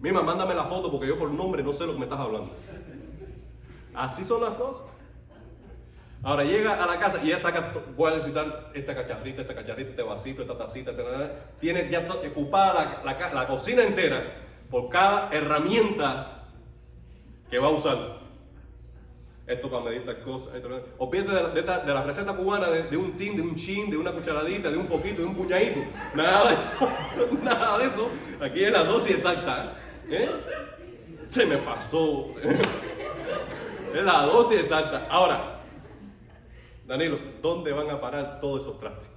Mima, 0.02 0.22
mándame 0.22 0.54
la 0.54 0.66
foto 0.66 0.92
porque 0.92 1.08
yo 1.08 1.18
por 1.18 1.32
nombre 1.32 1.64
no 1.64 1.74
sé 1.74 1.86
lo 1.86 1.94
que 1.94 2.00
me 2.00 2.06
estás 2.06 2.20
hablando. 2.20 2.52
Así 3.94 4.24
son 4.26 4.42
las 4.42 4.54
cosas. 4.56 4.86
Ahora 6.22 6.44
llega 6.44 6.84
a 6.84 6.88
la 6.88 7.00
casa 7.00 7.20
y 7.24 7.28
ella 7.28 7.40
saca, 7.40 7.72
voy 7.96 8.12
a 8.12 8.16
necesitar 8.16 8.72
esta 8.74 8.96
cacharrita, 8.96 9.42
esta 9.42 9.54
cacharrita, 9.54 9.92
este 9.92 10.02
vasito, 10.02 10.42
esta 10.42 10.58
tacita, 10.58 10.92
tiene 11.60 11.90
ya 11.90 12.08
ocupada 12.30 13.02
la, 13.06 13.34
la 13.34 13.48
cocina 13.48 13.84
entera 13.84 14.24
por 14.72 14.90
cada 14.90 15.30
herramienta 15.32 16.48
que 17.50 17.60
va 17.60 17.68
a 17.68 17.72
usar. 17.72 18.25
Esto 19.48 19.70
para 19.70 19.84
medir 19.84 20.04
cosas. 20.24 20.56
Esto, 20.56 20.70
o 20.98 21.10
de 21.12 21.24
la, 21.24 21.50
de, 21.50 21.62
de 21.62 21.94
la 21.94 22.04
receta 22.04 22.36
cubana 22.36 22.68
de, 22.70 22.98
un 22.98 23.12
tin, 23.14 23.36
de 23.36 23.44
un 23.44 23.56
chin, 23.56 23.92
de 23.92 23.98
una 23.98 24.12
cucharadita, 24.12 24.72
de 24.72 24.78
un 24.78 24.88
poquito, 24.88 25.22
de 25.22 25.28
un 25.28 25.36
puñadito. 25.36 25.82
Nada 26.16 26.50
de 26.50 26.62
eso. 26.62 26.90
Nada 27.44 27.78
de 27.78 27.86
eso. 27.86 28.10
Aquí 28.42 28.64
es 28.64 28.72
la 28.72 28.84
dosis 28.84 29.16
exacta. 29.18 29.76
¿eh? 30.10 30.32
Se 31.28 31.46
me 31.46 31.58
pasó. 31.58 32.32
es 33.94 34.04
la 34.04 34.24
dosis 34.24 34.62
exacta. 34.62 35.06
Ahora, 35.12 35.62
Danilo, 36.88 37.20
¿dónde 37.42 37.72
van 37.72 37.92
a 37.92 38.02
parar 38.02 38.40
todos 38.40 38.62
esos 38.62 38.80
trastes? 38.80 39.10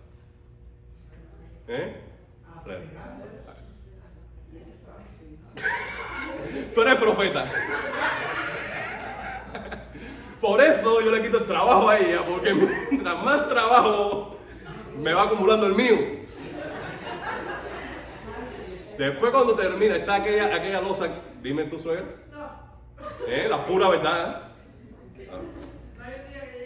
¿Eh? 1.68 2.02
Tú 6.74 6.82
eres 6.82 6.96
profeta. 6.96 7.50
Por 10.48 10.62
eso 10.62 11.02
yo 11.02 11.10
le 11.10 11.20
quito 11.20 11.36
el 11.36 11.44
trabajo 11.44 11.90
a 11.90 11.98
ella, 11.98 12.22
porque 12.26 12.54
mientras 12.54 13.22
más 13.22 13.50
trabajo 13.50 14.38
me 14.98 15.12
va 15.12 15.24
acumulando 15.24 15.66
el 15.66 15.74
mío. 15.74 15.94
Después 18.96 19.30
cuando 19.30 19.54
termina, 19.54 19.96
está 19.96 20.14
aquella, 20.14 20.46
aquella 20.46 20.80
losa, 20.80 21.06
dime 21.42 21.64
tu 21.64 21.78
suegra. 21.78 22.06
¿Eh? 23.26 23.46
La 23.46 23.66
pura 23.66 23.90
verdad. 23.90 24.42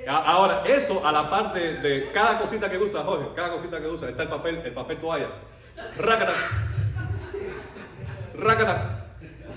Ahora, 0.06 0.62
eso 0.64 1.04
a 1.04 1.10
la 1.10 1.28
parte 1.28 1.78
de, 1.78 2.12
cada 2.12 2.38
cosita 2.38 2.70
que 2.70 2.78
usa, 2.78 3.02
Jorge, 3.02 3.30
cada 3.34 3.50
cosita 3.50 3.80
que 3.80 3.88
usa, 3.88 4.08
está 4.08 4.22
el 4.22 4.28
papel, 4.28 4.62
el 4.64 4.72
papel 4.74 4.98
toalla. 4.98 5.26
Rácata. 5.96 6.34
Rácata. 8.38 9.06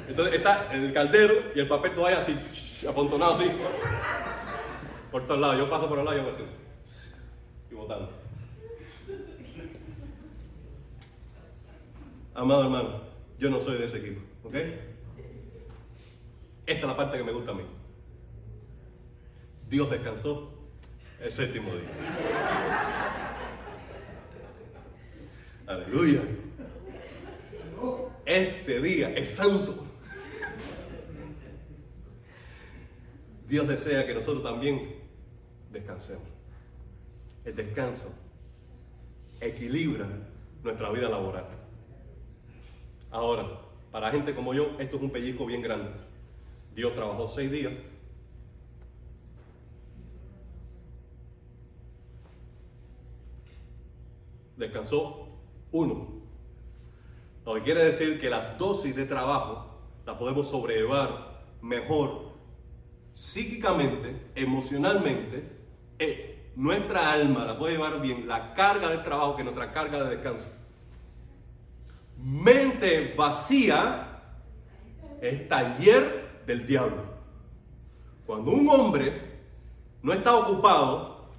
Entonces 0.08 0.34
está 0.34 0.70
el 0.72 0.92
caldero 0.94 1.36
y 1.54 1.60
el 1.60 1.68
papel 1.68 1.92
toalla 1.94 2.18
así, 2.18 2.36
apontonado 2.88 3.34
así. 3.34 3.46
Por 5.12 5.26
todos 5.26 5.40
lados. 5.40 5.58
Yo 5.58 5.70
paso 5.70 5.88
por 5.88 6.00
el 6.00 6.06
lado 6.06 6.18
y 6.18 6.22
yo 6.22 6.30
así. 6.30 6.44
Y 7.72 7.76
botando. 7.76 8.10
Amado 12.34 12.64
hermano, 12.64 13.02
yo 13.40 13.50
no 13.50 13.62
soy 13.62 13.78
de 13.78 13.86
ese 13.86 14.00
equipo, 14.00 14.22
¿ok? 14.44 14.56
Esta 16.66 16.82
es 16.82 16.84
la 16.84 16.98
parte 16.98 17.18
que 17.18 17.24
me 17.24 17.32
gusta 17.32 17.52
a 17.52 17.56
mí. 17.56 17.64
Dios 19.70 19.90
descansó 19.90 20.54
el 21.22 21.32
séptimo 21.32 21.72
día. 21.72 21.90
Aleluya. 25.66 26.22
Este 28.26 28.82
día 28.82 29.10
es 29.12 29.30
santo. 29.30 29.85
Dios 33.48 33.68
desea 33.68 34.06
que 34.08 34.14
nosotros 34.14 34.44
también 34.44 34.96
descansemos. 35.72 36.28
El 37.44 37.56
descanso 37.56 38.12
equilibra 39.40 40.08
nuestra 40.64 40.90
vida 40.90 41.10
laboral. 41.10 41.46
Ahora, 43.12 43.62
para 43.92 44.12
gente 44.12 44.34
como 44.34 44.54
yo, 44.54 44.76
esto 44.80 44.98
es 44.98 45.04
un 45.04 45.12
pellizco 45.12 45.46
bien 45.46 45.62
grande. 45.62 45.92
Dios 46.74 46.94
trabajó 46.96 47.28
seis 47.28 47.52
días. 47.52 47.74
Descansó 54.58 55.30
uno. 55.72 56.16
Lo 57.46 57.54
que 57.54 57.62
quiere 57.62 57.84
decir 57.84 58.20
que 58.20 58.30
las 58.30 58.58
dosis 58.58 58.96
de 58.96 59.06
trabajo 59.06 59.68
la 60.06 60.18
podemos 60.18 60.50
sobrellevar 60.50 61.44
mejor 61.62 62.25
psíquicamente, 63.16 64.32
emocionalmente, 64.36 65.50
eh, 65.98 66.52
nuestra 66.56 67.14
alma 67.14 67.46
la 67.46 67.58
puede 67.58 67.74
llevar 67.74 68.02
bien 68.02 68.28
la 68.28 68.54
carga 68.54 68.90
de 68.90 68.98
trabajo 69.00 69.36
que 69.38 69.44
nuestra 69.44 69.72
carga 69.72 70.04
de 70.04 70.18
descanso. 70.18 70.48
Mente 72.18 73.14
vacía 73.18 74.22
es 75.22 75.48
taller 75.48 76.44
del 76.46 76.68
diablo. 76.68 77.04
Cuando 78.26 78.52
un 78.52 78.68
hombre 78.70 79.40
no 80.02 80.12
está 80.12 80.36
ocupado, 80.36 81.30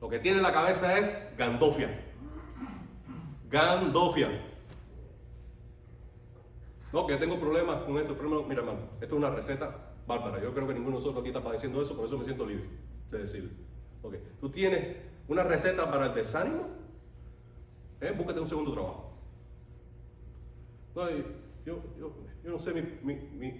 lo 0.00 0.08
que 0.08 0.18
tiene 0.20 0.38
en 0.38 0.42
la 0.44 0.52
cabeza 0.52 0.98
es 0.98 1.34
gandofia. 1.36 2.04
Gandofia. 3.48 4.28
No, 6.92 7.06
que 7.06 7.14
yo 7.14 7.18
tengo 7.18 7.40
problemas 7.40 7.82
con 7.82 7.98
esto. 7.98 8.16
Mira, 8.48 8.60
hermano, 8.60 8.80
esto 9.00 9.14
es 9.14 9.18
una 9.18 9.30
receta 9.30 9.85
bárbara. 10.06 10.42
Yo 10.42 10.52
creo 10.52 10.66
que 10.66 10.74
ninguno 10.74 10.96
de 10.96 11.02
nosotros 11.02 11.20
aquí 11.20 11.28
está 11.28 11.42
padeciendo 11.42 11.82
eso, 11.82 11.96
por 11.96 12.06
eso 12.06 12.18
me 12.18 12.24
siento 12.24 12.46
libre 12.46 12.68
de 13.10 13.18
decirlo. 13.18 13.50
Okay. 14.02 14.20
¿Tú 14.40 14.50
tienes 14.50 14.94
una 15.28 15.42
receta 15.42 15.90
para 15.90 16.06
el 16.06 16.14
desánimo? 16.14 16.68
¿Eh? 18.00 18.12
Búscate 18.16 18.40
un 18.40 18.48
segundo 18.48 18.72
trabajo. 18.72 19.12
No, 20.94 21.10
yo, 21.10 21.24
yo, 21.64 21.82
yo, 21.98 22.50
no 22.50 22.58
sé 22.58 22.72
mi, 22.72 22.82
mi, 23.02 23.14
mi, 23.36 23.52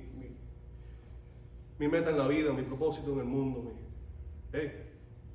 mi, 1.79 1.89
meta 1.89 2.11
en 2.11 2.19
la 2.19 2.29
vida, 2.29 2.53
mi 2.53 2.63
propósito 2.63 3.13
en 3.13 3.19
el 3.19 3.25
mundo. 3.25 3.73
¿eh? 4.53 4.87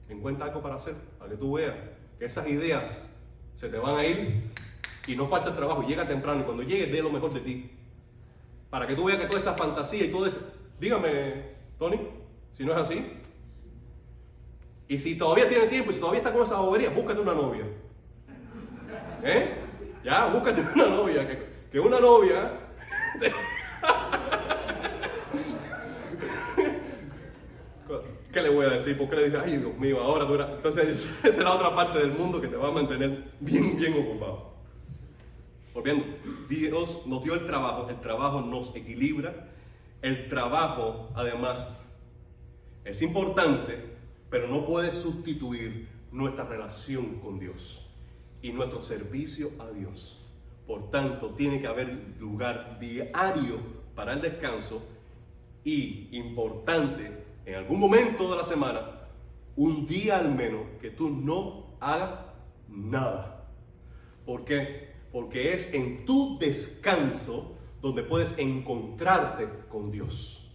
Encuentra 0.09 0.45
algo 0.45 0.61
para 0.61 0.75
hacer, 0.75 0.95
para 1.19 1.31
que 1.31 1.37
tú 1.37 1.53
veas 1.53 1.75
que 2.17 2.25
esas 2.25 2.47
ideas 2.47 3.09
se 3.55 3.69
te 3.69 3.77
van 3.77 3.97
a 3.97 4.05
ir 4.05 4.41
y 5.07 5.15
no 5.15 5.27
falta 5.27 5.49
el 5.49 5.55
trabajo. 5.55 5.83
Llega 5.83 6.07
temprano 6.07 6.41
y 6.41 6.43
cuando 6.43 6.63
llegues, 6.63 6.91
dé 6.91 7.01
lo 7.01 7.11
mejor 7.11 7.33
de 7.33 7.41
ti. 7.41 7.71
Para 8.69 8.87
que 8.87 8.95
tú 8.95 9.05
veas 9.05 9.19
que 9.19 9.27
toda 9.27 9.39
esa 9.39 9.53
fantasía 9.53 10.05
y 10.05 10.11
todo 10.11 10.25
eso 10.25 10.60
Dígame, 10.81 11.45
Tony, 11.77 11.99
si 12.51 12.65
no 12.65 12.71
es 12.71 12.79
así. 12.79 13.05
Y 14.87 14.97
si 14.97 15.15
todavía 15.15 15.47
tiene 15.47 15.67
tiempo 15.67 15.91
y 15.91 15.93
si 15.93 15.99
todavía 15.99 16.21
está 16.21 16.33
con 16.33 16.41
esa 16.41 16.59
bobería, 16.59 16.89
búscate 16.89 17.21
una 17.21 17.35
novia. 17.35 17.65
¿Eh? 19.21 19.53
Ya, 20.03 20.25
búscate 20.25 20.61
una 20.73 20.87
novia. 20.87 21.39
Que, 21.71 21.79
una 21.79 21.99
novia. 21.99 22.53
¿Qué 28.33 28.41
le 28.41 28.49
voy 28.49 28.65
a 28.65 28.69
decir? 28.69 28.97
¿Por 28.97 29.07
qué 29.07 29.17
le 29.17 29.25
dije, 29.25 29.37
ay 29.37 29.57
Dios 29.57 29.77
mío, 29.77 30.01
ahora 30.01 30.25
dura? 30.25 30.49
Entonces, 30.55 31.07
esa 31.23 31.27
es 31.27 31.37
la 31.37 31.53
otra 31.53 31.75
parte 31.75 31.99
del 31.99 32.13
mundo 32.13 32.41
que 32.41 32.47
te 32.47 32.57
va 32.57 32.69
a 32.69 32.71
mantener 32.71 33.25
bien, 33.39 33.77
bien 33.77 33.93
ocupado. 33.93 34.55
Volviendo, 35.75 36.05
Dios 36.49 37.05
nos 37.05 37.23
dio 37.23 37.35
el 37.35 37.45
trabajo, 37.45 37.87
el 37.87 38.01
trabajo 38.01 38.41
nos 38.41 38.75
equilibra, 38.75 39.50
el 40.01 40.29
trabajo, 40.29 41.09
además, 41.15 41.79
es 42.83 43.01
importante, 43.01 43.77
pero 44.29 44.47
no 44.47 44.65
puede 44.65 44.91
sustituir 44.91 45.87
nuestra 46.11 46.43
relación 46.45 47.19
con 47.19 47.39
Dios 47.39 47.89
y 48.41 48.51
nuestro 48.51 48.81
servicio 48.81 49.49
a 49.59 49.69
Dios. 49.69 50.25
Por 50.65 50.89
tanto, 50.89 51.31
tiene 51.31 51.61
que 51.61 51.67
haber 51.67 52.15
lugar 52.19 52.79
diario 52.79 53.59
para 53.95 54.13
el 54.13 54.21
descanso 54.21 54.81
y, 55.63 56.07
importante, 56.11 57.25
en 57.45 57.55
algún 57.55 57.79
momento 57.79 58.31
de 58.31 58.37
la 58.37 58.43
semana, 58.43 59.01
un 59.55 59.85
día 59.85 60.17
al 60.17 60.33
menos 60.33 60.61
que 60.79 60.89
tú 60.89 61.09
no 61.09 61.75
hagas 61.79 62.23
nada. 62.67 63.49
¿Por 64.25 64.45
qué? 64.45 64.91
Porque 65.11 65.53
es 65.53 65.73
en 65.73 66.05
tu 66.05 66.39
descanso 66.39 67.57
donde 67.81 68.03
puedes 68.03 68.37
encontrarte 68.37 69.47
con 69.69 69.91
Dios. 69.91 70.51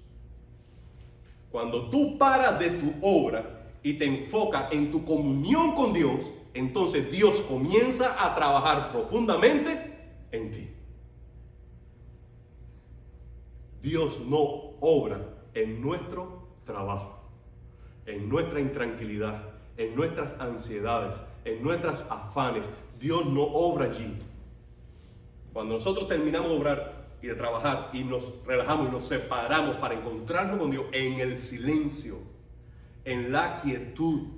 Cuando 1.50 1.90
tú 1.90 2.18
paras 2.18 2.58
de 2.58 2.70
tu 2.70 2.94
obra 3.02 3.70
y 3.82 3.94
te 3.94 4.04
enfocas 4.04 4.72
en 4.72 4.90
tu 4.90 5.04
comunión 5.04 5.74
con 5.74 5.92
Dios, 5.92 6.30
entonces 6.54 7.10
Dios 7.10 7.40
comienza 7.42 8.24
a 8.24 8.34
trabajar 8.34 8.92
profundamente 8.92 9.94
en 10.32 10.52
ti. 10.52 10.68
Dios 13.82 14.20
no 14.26 14.38
obra 14.80 15.20
en 15.54 15.80
nuestro 15.80 16.48
trabajo, 16.64 17.20
en 18.04 18.28
nuestra 18.28 18.60
intranquilidad, 18.60 19.42
en 19.76 19.94
nuestras 19.94 20.40
ansiedades, 20.40 21.22
en 21.44 21.62
nuestros 21.62 22.04
afanes. 22.10 22.70
Dios 22.98 23.26
no 23.26 23.42
obra 23.42 23.86
allí. 23.86 24.16
Cuando 25.52 25.74
nosotros 25.74 26.08
terminamos 26.08 26.50
de 26.50 26.56
obrar 26.56 27.05
y 27.26 27.28
de 27.28 27.34
trabajar 27.34 27.90
y 27.92 28.04
nos 28.04 28.44
relajamos 28.46 28.88
y 28.88 28.92
nos 28.92 29.04
separamos 29.04 29.76
para 29.76 29.94
encontrarnos 29.94 30.58
con 30.58 30.70
Dios 30.70 30.86
en 30.92 31.18
el 31.18 31.36
silencio, 31.38 32.18
en 33.04 33.32
la 33.32 33.58
quietud, 33.58 34.28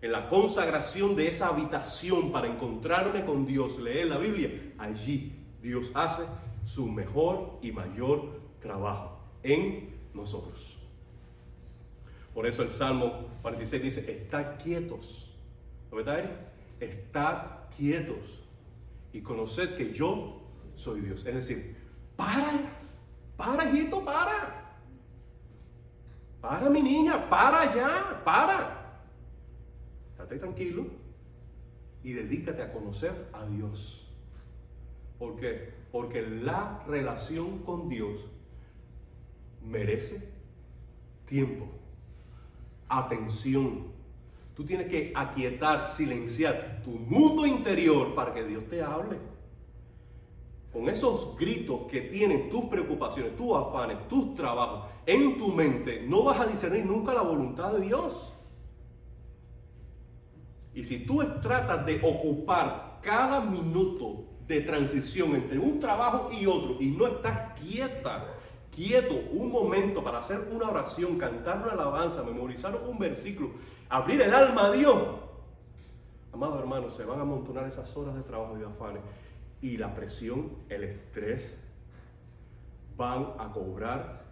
en 0.00 0.10
la 0.10 0.28
consagración 0.28 1.14
de 1.14 1.28
esa 1.28 1.48
habitación 1.48 2.32
para 2.32 2.48
encontrarme 2.48 3.24
con 3.24 3.46
Dios, 3.46 3.78
leer 3.78 4.08
la 4.08 4.18
Biblia, 4.18 4.74
allí 4.78 5.32
Dios 5.62 5.92
hace 5.94 6.24
su 6.64 6.90
mejor 6.90 7.60
y 7.62 7.70
mayor 7.70 8.40
trabajo 8.58 9.20
en 9.44 9.94
nosotros. 10.12 10.80
Por 12.34 12.46
eso 12.46 12.64
el 12.64 12.70
Salmo 12.70 13.28
46 13.42 13.82
dice, 13.82 14.12
está 14.12 14.56
quietos. 14.56 15.30
¿Lo 15.90 15.98
verdad, 15.98 16.48
Está 16.80 17.68
quietos 17.76 18.40
y 19.12 19.20
conoced 19.20 19.76
que 19.76 19.92
yo 19.92 20.42
soy 20.74 21.00
Dios. 21.02 21.24
Es 21.26 21.34
decir, 21.34 21.81
para, 22.22 22.52
para, 23.36 23.70
quieto, 23.70 24.04
para. 24.04 24.78
Para, 26.40 26.70
mi 26.70 26.82
niña, 26.82 27.28
para 27.28 27.72
ya, 27.74 28.20
para. 28.24 29.00
Estate 30.12 30.38
tranquilo 30.38 30.86
y 32.02 32.12
dedícate 32.12 32.62
a 32.62 32.72
conocer 32.72 33.12
a 33.32 33.46
Dios. 33.46 34.08
¿Por 35.18 35.36
qué? 35.36 35.72
Porque 35.90 36.22
la 36.22 36.82
relación 36.86 37.58
con 37.60 37.88
Dios 37.88 38.28
merece 39.62 40.32
tiempo 41.26 41.68
atención. 42.88 43.90
Tú 44.54 44.64
tienes 44.64 44.88
que 44.88 45.12
aquietar, 45.14 45.86
silenciar 45.86 46.82
tu 46.84 46.90
mundo 46.90 47.46
interior 47.46 48.14
para 48.14 48.34
que 48.34 48.44
Dios 48.44 48.68
te 48.68 48.82
hable. 48.82 49.18
Con 50.72 50.88
esos 50.88 51.36
gritos 51.36 51.82
que 51.90 52.00
tienen 52.02 52.48
tus 52.48 52.64
preocupaciones, 52.64 53.36
tus 53.36 53.54
afanes, 53.54 54.08
tus 54.08 54.34
trabajos 54.34 54.88
en 55.04 55.36
tu 55.38 55.48
mente, 55.48 56.04
no 56.08 56.24
vas 56.24 56.40
a 56.40 56.46
discernir 56.46 56.86
nunca 56.86 57.12
la 57.12 57.22
voluntad 57.22 57.72
de 57.72 57.82
Dios. 57.82 58.32
Y 60.74 60.84
si 60.84 61.04
tú 61.04 61.22
tratas 61.42 61.84
de 61.84 62.00
ocupar 62.02 63.00
cada 63.02 63.40
minuto 63.40 64.24
de 64.46 64.62
transición 64.62 65.34
entre 65.34 65.58
un 65.58 65.78
trabajo 65.78 66.30
y 66.32 66.46
otro 66.46 66.76
y 66.80 66.86
no 66.88 67.06
estás 67.06 67.60
quieta, 67.60 68.26
quieto 68.74 69.14
un 69.32 69.52
momento 69.52 70.02
para 70.02 70.18
hacer 70.18 70.48
una 70.50 70.70
oración, 70.70 71.18
cantar 71.18 71.62
una 71.62 71.72
alabanza, 71.72 72.22
memorizar 72.22 72.74
un 72.88 72.98
versículo, 72.98 73.50
abrir 73.88 74.22
el 74.22 74.32
alma 74.32 74.68
a 74.68 74.72
Dios, 74.72 74.98
amados 76.32 76.58
hermanos, 76.58 76.94
se 76.94 77.04
van 77.04 77.18
a 77.18 77.22
amontonar 77.22 77.66
esas 77.66 77.94
horas 77.96 78.14
de 78.14 78.22
trabajo 78.22 78.56
y 78.56 78.60
de 78.60 78.66
afanes. 78.66 79.02
Y 79.62 79.78
la 79.78 79.94
presión, 79.94 80.58
el 80.68 80.84
estrés, 80.84 81.66
van 82.96 83.28
a 83.38 83.50
cobrar 83.52 84.24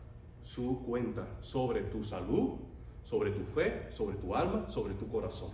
su 0.43 0.85
cuenta 0.85 1.27
sobre 1.41 1.83
tu 1.83 2.05
salud, 2.05 2.59
sobre 3.05 3.31
tu 3.31 3.45
fe, 3.45 3.87
sobre 3.91 4.17
tu 4.17 4.35
alma, 4.35 4.69
sobre 4.69 4.95
tu 4.95 5.09
corazón. 5.09 5.51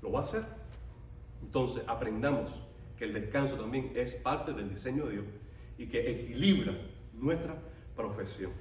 ¿Lo 0.00 0.12
va 0.12 0.20
a 0.20 0.22
hacer? 0.22 0.42
Entonces, 1.42 1.84
aprendamos 1.86 2.60
que 2.96 3.04
el 3.04 3.12
descanso 3.12 3.56
también 3.56 3.92
es 3.94 4.14
parte 4.16 4.52
del 4.52 4.68
diseño 4.68 5.06
de 5.06 5.12
Dios 5.12 5.24
y 5.78 5.86
que 5.86 6.10
equilibra 6.10 6.72
nuestra 7.12 7.56
profesión. 7.96 8.52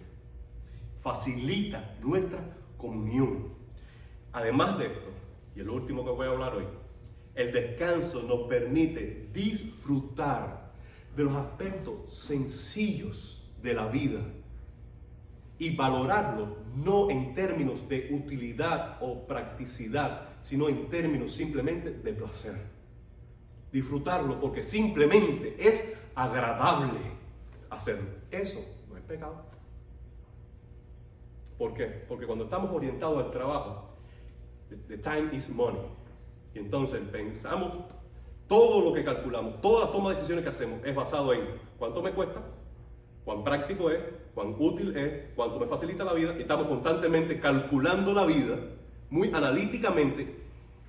Facilita 0.98 1.98
nuestra 2.02 2.40
comunión. 2.78 3.54
Además 4.32 4.78
de 4.78 4.88
esto, 4.88 5.10
y 5.56 5.60
el 5.60 5.70
último 5.70 6.04
que 6.04 6.12
voy 6.12 6.28
a 6.28 6.32
hablar 6.32 6.56
hoy, 6.56 6.66
el 7.36 7.52
descanso 7.52 8.24
nos 8.24 8.48
permite 8.48 9.30
disfrutar 9.34 10.72
de 11.16 11.24
los 11.24 11.36
aspectos 11.36 12.14
sencillos 12.14 13.52
de 13.62 13.74
la 13.74 13.88
vida 13.88 14.22
y 15.58 15.76
valorarlo 15.76 16.58
no 16.76 17.10
en 17.10 17.34
términos 17.36 17.88
de 17.90 18.10
utilidad 18.12 18.98
o 19.02 19.28
practicidad, 19.28 20.30
sino 20.42 20.70
en 20.70 20.90
términos 20.90 21.34
simplemente 21.34 21.92
de 21.92 22.14
placer. 22.14 22.56
Disfrutarlo 23.72 24.40
porque 24.40 24.64
simplemente 24.64 25.56
es 25.60 26.08
agradable 26.16 27.00
hacerlo. 27.70 28.10
Eso 28.32 28.80
pecado. 29.10 29.44
¿Por 31.58 31.74
qué? 31.74 31.88
Porque 32.08 32.26
cuando 32.26 32.46
estamos 32.46 32.72
orientados 32.72 33.26
al 33.26 33.32
trabajo, 33.32 33.90
the 34.88 34.98
time 34.98 35.30
is 35.34 35.54
money. 35.54 35.82
Y 36.54 36.60
entonces 36.60 37.02
pensamos, 37.12 37.74
todo 38.48 38.84
lo 38.84 38.94
que 38.94 39.04
calculamos, 39.04 39.62
todas 39.62 39.86
las 39.86 39.92
tomas 39.92 40.10
de 40.10 40.16
decisiones 40.16 40.44
que 40.44 40.50
hacemos 40.50 40.80
es 40.84 40.96
basado 40.96 41.34
en 41.34 41.42
cuánto 41.78 42.02
me 42.02 42.12
cuesta, 42.12 42.44
cuán 43.24 43.44
práctico 43.44 43.92
es, 43.92 44.00
cuán 44.34 44.56
útil 44.58 44.98
es, 44.98 45.34
cuánto 45.36 45.60
me 45.60 45.68
facilita 45.68 46.04
la 46.04 46.14
vida. 46.14 46.36
Estamos 46.38 46.68
constantemente 46.68 47.40
calculando 47.40 48.14
la 48.14 48.26
vida, 48.26 48.58
muy 49.10 49.30
analíticamente. 49.34 50.40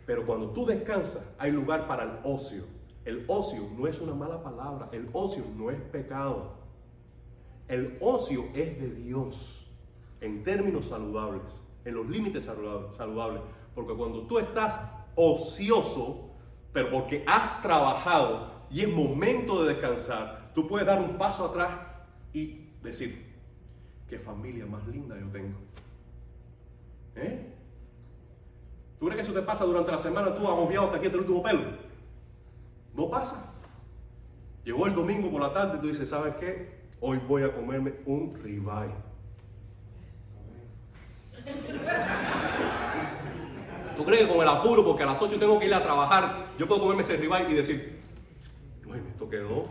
Pero 0.06 0.26
cuando 0.26 0.50
tú 0.50 0.66
descansas, 0.66 1.34
hay 1.38 1.52
lugar 1.52 1.86
para 1.86 2.04
el 2.04 2.10
ocio. 2.24 2.64
El 3.04 3.24
ocio 3.28 3.68
no 3.76 3.86
es 3.86 4.00
una 4.00 4.14
mala 4.14 4.42
palabra, 4.42 4.88
el 4.92 5.08
ocio 5.12 5.44
no 5.56 5.70
es 5.70 5.80
pecado. 5.80 6.54
El 7.68 7.98
ocio 8.00 8.44
es 8.54 8.80
de 8.80 8.90
Dios 8.94 9.66
en 10.20 10.42
términos 10.42 10.86
saludables, 10.86 11.62
en 11.84 11.94
los 11.94 12.08
límites 12.08 12.44
saludables. 12.90 13.42
Porque 13.74 13.94
cuando 13.94 14.22
tú 14.22 14.38
estás 14.38 14.78
ocioso, 15.14 16.30
pero 16.72 16.90
porque 16.90 17.24
has 17.26 17.62
trabajado 17.62 18.50
y 18.70 18.82
es 18.82 18.88
momento 18.88 19.62
de 19.62 19.74
descansar, 19.74 20.52
tú 20.54 20.68
puedes 20.68 20.86
dar 20.86 21.00
un 21.00 21.18
paso 21.18 21.46
atrás 21.46 21.70
y 22.32 22.68
decir, 22.82 23.34
qué 24.08 24.18
familia 24.18 24.66
más 24.66 24.86
linda 24.86 25.16
yo 25.18 25.26
tengo. 25.28 25.58
¿Eh? 27.16 27.54
¿Tú 28.98 29.06
crees 29.06 29.16
que 29.16 29.22
eso 29.22 29.32
te 29.32 29.42
pasa 29.44 29.64
durante 29.64 29.90
la 29.90 29.98
semana? 29.98 30.36
Tú 30.36 30.46
agobiado 30.46 30.86
hasta 30.86 30.98
aquí 30.98 31.06
hasta 31.06 31.16
el 31.16 31.22
último 31.22 31.42
pelo. 31.42 31.62
No 32.94 33.08
pasa. 33.08 33.54
Llegó 34.64 34.86
el 34.86 34.94
domingo 34.94 35.30
por 35.30 35.40
la 35.40 35.52
tarde 35.52 35.78
y 35.78 35.80
tú 35.80 35.88
dices, 35.88 36.10
¿sabes 36.10 36.34
qué? 36.36 36.80
Hoy 37.00 37.18
voy 37.26 37.42
a 37.42 37.52
comerme 37.52 37.94
un 38.04 38.34
ribeye. 38.34 38.94
¿Tú 44.00 44.06
crees 44.06 44.22
que 44.22 44.32
con 44.32 44.40
el 44.40 44.48
apuro, 44.48 44.82
porque 44.82 45.02
a 45.02 45.06
las 45.06 45.20
8 45.20 45.38
tengo 45.38 45.58
que 45.58 45.66
ir 45.66 45.74
a 45.74 45.82
trabajar, 45.82 46.46
yo 46.58 46.66
puedo 46.66 46.80
comerme 46.80 47.02
ese 47.02 47.18
ribeye 47.18 47.50
y 47.50 47.52
decir, 47.52 48.00
bueno, 48.86 49.04
esto 49.10 49.28
quedó? 49.28 49.66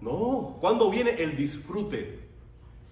No, 0.00 0.56
¿cuándo 0.58 0.88
viene 0.88 1.10
el 1.22 1.36
disfrute? 1.36 2.20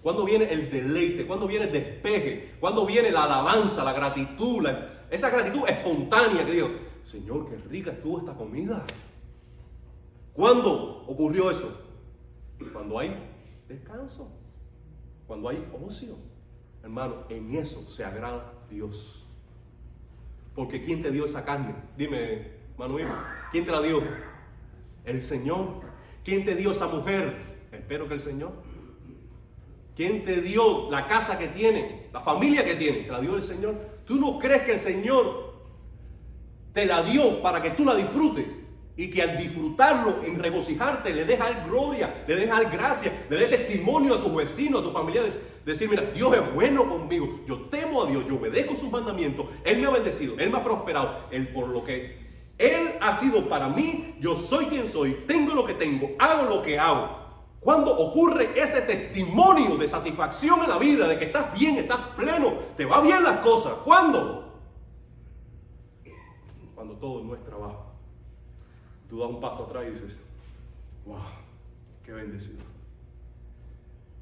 ¿Cuándo 0.03 0.23
viene 0.23 0.53
el 0.53 0.69
deleite? 0.69 1.25
¿Cuándo 1.25 1.47
viene 1.47 1.65
el 1.65 1.71
despeje? 1.71 2.57
¿Cuándo 2.59 2.85
viene 2.85 3.09
la 3.09 3.23
alabanza, 3.23 3.83
la 3.83 3.93
gratitud? 3.93 4.67
esa 5.09 5.31
gratitud 5.31 5.67
espontánea 5.67 6.45
que 6.45 6.51
digo, 6.51 6.69
Señor, 7.03 7.49
qué 7.49 7.57
rica 7.69 7.89
estuvo 7.89 8.19
esta 8.19 8.35
comida. 8.35 8.85
¿Cuándo 10.33 11.05
ocurrió 11.07 11.49
eso? 11.49 11.75
Cuando 12.71 12.99
hay 12.99 13.15
descanso, 13.67 14.27
cuando 15.25 15.49
hay 15.49 15.67
ocio, 15.83 16.17
hermano, 16.83 17.23
en 17.29 17.55
eso 17.55 17.89
se 17.89 18.05
agrada 18.05 18.53
Dios. 18.69 19.22
Porque 20.55 20.81
¿quién 20.81 21.01
te 21.01 21.11
dio 21.11 21.25
esa 21.25 21.43
carne? 21.43 21.75
Dime, 21.97 22.51
Manuel, 22.77 23.07
¿quién 23.51 23.65
te 23.65 23.71
la 23.71 23.81
dio? 23.81 24.01
El 25.05 25.21
Señor. 25.21 25.81
¿Quién 26.23 26.45
te 26.45 26.55
dio 26.55 26.71
esa 26.71 26.87
mujer? 26.87 27.33
Espero 27.71 28.07
que 28.07 28.13
el 28.13 28.19
Señor. 28.19 28.53
¿Quién 29.95 30.25
te 30.25 30.41
dio 30.41 30.89
la 30.89 31.07
casa 31.07 31.37
que 31.37 31.47
tiene? 31.47 32.07
La 32.13 32.21
familia 32.21 32.63
que 32.63 32.75
tiene. 32.75 32.99
Te 32.99 33.11
la 33.11 33.19
dio 33.19 33.35
el 33.35 33.43
Señor. 33.43 33.75
¿Tú 34.05 34.15
no 34.15 34.39
crees 34.39 34.63
que 34.63 34.73
el 34.73 34.79
Señor 34.79 35.53
te 36.73 36.85
la 36.85 37.03
dio 37.03 37.41
para 37.41 37.61
que 37.61 37.71
tú 37.71 37.85
la 37.85 37.95
disfrutes? 37.95 38.45
Y 38.95 39.09
que 39.09 39.23
al 39.23 39.37
disfrutarlo, 39.37 40.23
en 40.23 40.37
regocijarte, 40.37 41.13
le 41.13 41.25
dejas 41.25 41.65
gloria, 41.67 42.23
le 42.27 42.35
dejas 42.35 42.71
gracia, 42.71 43.25
le 43.27 43.37
des 43.37 43.49
testimonio 43.49 44.15
a 44.15 44.21
tus 44.21 44.35
vecinos, 44.35 44.81
a 44.81 44.83
tus 44.83 44.93
familiares. 44.93 45.41
Decir, 45.65 45.89
mira, 45.89 46.03
Dios 46.13 46.35
es 46.35 46.53
bueno 46.53 46.89
conmigo, 46.89 47.39
yo 47.47 47.61
temo 47.69 48.03
a 48.03 48.07
Dios, 48.07 48.25
yo 48.27 48.35
obedezco 48.35 48.75
sus 48.75 48.91
mandamientos, 48.91 49.45
Él 49.63 49.79
me 49.79 49.87
ha 49.87 49.91
bendecido, 49.91 50.37
Él 50.37 50.51
me 50.51 50.57
ha 50.57 50.63
prosperado, 50.63 51.27
Él 51.31 51.47
por 51.53 51.69
lo 51.69 51.85
que 51.85 52.17
Él 52.57 52.95
ha 52.99 53.15
sido 53.15 53.47
para 53.47 53.69
mí, 53.69 54.15
yo 54.19 54.37
soy 54.37 54.65
quien 54.65 54.87
soy, 54.87 55.13
tengo 55.25 55.55
lo 55.55 55.65
que 55.65 55.73
tengo, 55.73 56.09
hago 56.19 56.53
lo 56.53 56.61
que 56.61 56.77
hago. 56.77 57.23
Cuando 57.61 57.97
ocurre 57.97 58.59
ese 58.61 58.81
testimonio 58.81 59.77
de 59.77 59.87
satisfacción 59.87 60.63
en 60.63 60.69
la 60.69 60.77
vida, 60.77 61.07
de 61.07 61.17
que 61.17 61.25
estás 61.25 61.53
bien, 61.57 61.77
estás 61.77 62.09
pleno, 62.17 62.55
te 62.75 62.83
va 62.83 63.01
bien 63.01 63.23
las 63.23 63.39
cosas. 63.39 63.73
¿Cuándo? 63.85 64.51
Cuando 66.75 66.95
todo 66.97 67.23
no 67.23 67.33
es 67.35 67.43
trabajo. 67.45 67.93
Tú 69.07 69.19
das 69.19 69.29
un 69.29 69.39
paso 69.39 69.63
atrás 69.63 69.85
y 69.87 69.91
dices, 69.91 70.25
wow, 71.05 71.21
qué 72.03 72.11
bendecido. 72.11 72.63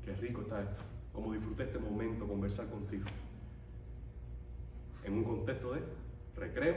Qué 0.05 0.13
rico 0.13 0.41
está 0.41 0.61
esto. 0.61 0.90
Como 1.13 1.33
disfruté 1.33 1.63
este 1.63 1.79
momento 1.79 2.27
conversar 2.27 2.69
contigo. 2.69 3.05
En 5.03 5.13
un 5.13 5.23
contexto 5.23 5.73
de 5.73 5.81
recreo 6.35 6.75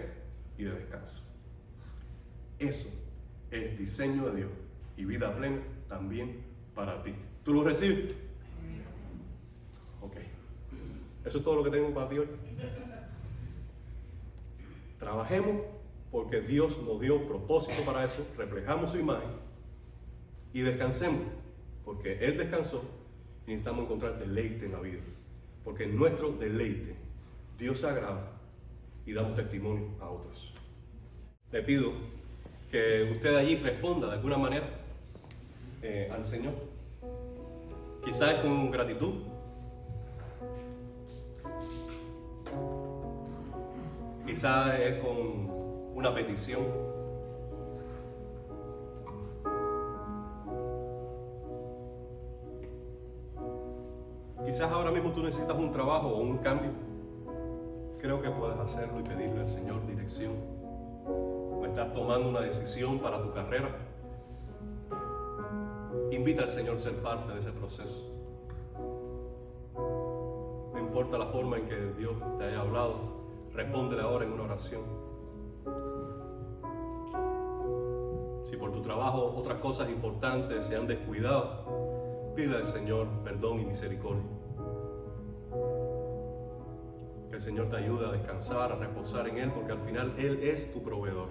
y 0.59 0.65
de 0.65 0.73
descanso. 0.73 1.23
Eso 2.59 2.89
es 3.51 3.79
diseño 3.79 4.27
de 4.31 4.37
Dios 4.37 4.51
y 4.97 5.05
vida 5.05 5.35
plena 5.35 5.61
también 5.89 6.43
para 6.75 7.03
ti. 7.03 7.15
¿Tú 7.45 7.53
lo 7.53 7.65
recibes? 7.65 8.15
Ok. 10.01 10.17
Eso 11.25 11.39
es 11.39 11.45
todo 11.45 11.57
lo 11.57 11.65
que 11.65 11.71
tengo 11.71 11.93
para 11.93 12.09
ti 12.09 12.19
hoy. 12.19 12.29
Trabajemos 14.99 15.63
porque 16.11 16.41
Dios 16.41 16.81
nos 16.83 17.01
dio 17.01 17.27
propósito 17.27 17.85
para 17.85 18.05
eso, 18.05 18.27
reflejamos 18.39 18.93
su 18.93 18.99
imagen 18.99 19.31
y 20.53 20.61
descansemos 20.61 21.23
porque 21.85 22.25
Él 22.25 22.39
descansó 22.39 22.89
necesitamos 23.47 23.85
encontrar 23.85 24.19
deleite 24.19 24.67
en 24.67 24.73
la 24.73 24.81
vida. 24.81 25.03
Porque 25.65 25.85
en 25.85 25.97
nuestro 25.97 26.33
deleite 26.33 26.95
Dios 27.59 27.81
se 27.81 27.89
agrada 27.89 28.33
y 29.07 29.13
damos 29.13 29.35
testimonio 29.35 29.91
a 30.01 30.11
otros. 30.11 30.55
Le 31.53 31.63
pido 31.63 31.93
que 32.71 33.11
usted 33.13 33.37
allí 33.37 33.57
responda 33.57 34.09
de 34.09 34.15
alguna 34.15 34.37
manera 34.39 34.69
eh, 35.83 36.11
al 36.13 36.25
Señor. 36.25 36.55
Quizás 38.05 38.41
con 38.41 38.71
gratitud. 38.71 39.15
Quizás 44.27 44.81
es 44.81 44.99
con 45.03 45.51
una 45.95 46.15
petición. 46.15 46.94
Quizás 54.45 54.71
ahora 54.71 54.91
mismo 54.91 55.13
tú 55.13 55.23
necesitas 55.23 55.57
un 55.57 55.73
trabajo 55.73 56.09
o 56.09 56.21
un 56.21 56.39
cambio. 56.39 56.71
Creo 58.01 58.21
que 58.21 58.31
puedes 58.31 58.59
hacerlo 58.59 59.01
y 59.01 59.03
pedirle 59.03 59.41
al 59.41 59.49
Señor 59.49 59.87
dirección. 59.87 60.33
O 61.07 61.65
estás 61.65 61.95
tomando 61.95 62.29
una 62.29 62.41
decisión 62.41 62.99
para 62.99 63.23
tu 63.23 63.33
carrera 63.33 63.69
Invita 66.15 66.43
al 66.43 66.51
Señor 66.51 66.77
a 66.77 66.79
ser 66.79 67.03
parte 67.03 67.33
de 67.33 67.41
ese 67.41 67.51
proceso. 67.51 68.13
No 69.75 70.79
importa 70.79 71.19
la 71.19 71.27
forma 71.27 71.59
en 71.59 71.67
que 71.67 71.77
Dios 71.99 72.15
te 72.39 72.45
haya 72.45 72.61
hablado, 72.61 72.95
respóndele 73.53 74.03
ahora 74.03 74.25
en 74.25 74.33
una 74.33 74.45
oración. 74.45 74.83
Si 78.45 78.57
por 78.57 78.71
tu 78.73 78.81
trabajo 78.81 79.35
otras 79.37 79.59
cosas 79.59 79.91
importantes 79.91 80.67
se 80.67 80.77
han 80.77 80.87
descuidado, 80.87 81.65
pide 82.35 82.57
al 82.57 82.67
Señor 82.67 83.07
perdón 83.23 83.61
y 83.61 83.67
misericordia. 83.67 84.25
Que 87.31 87.37
el 87.37 87.41
Señor 87.41 87.69
te 87.69 87.77
ayude 87.77 88.07
a 88.07 88.13
descansar, 88.13 88.73
a 88.73 88.77
reposar 88.77 89.29
en 89.29 89.39
Él, 89.39 89.53
porque 89.53 89.73
al 89.73 89.81
final 89.81 90.15
Él 90.19 90.41
es 90.43 90.73
tu 90.73 90.83
proveedor. 90.83 91.29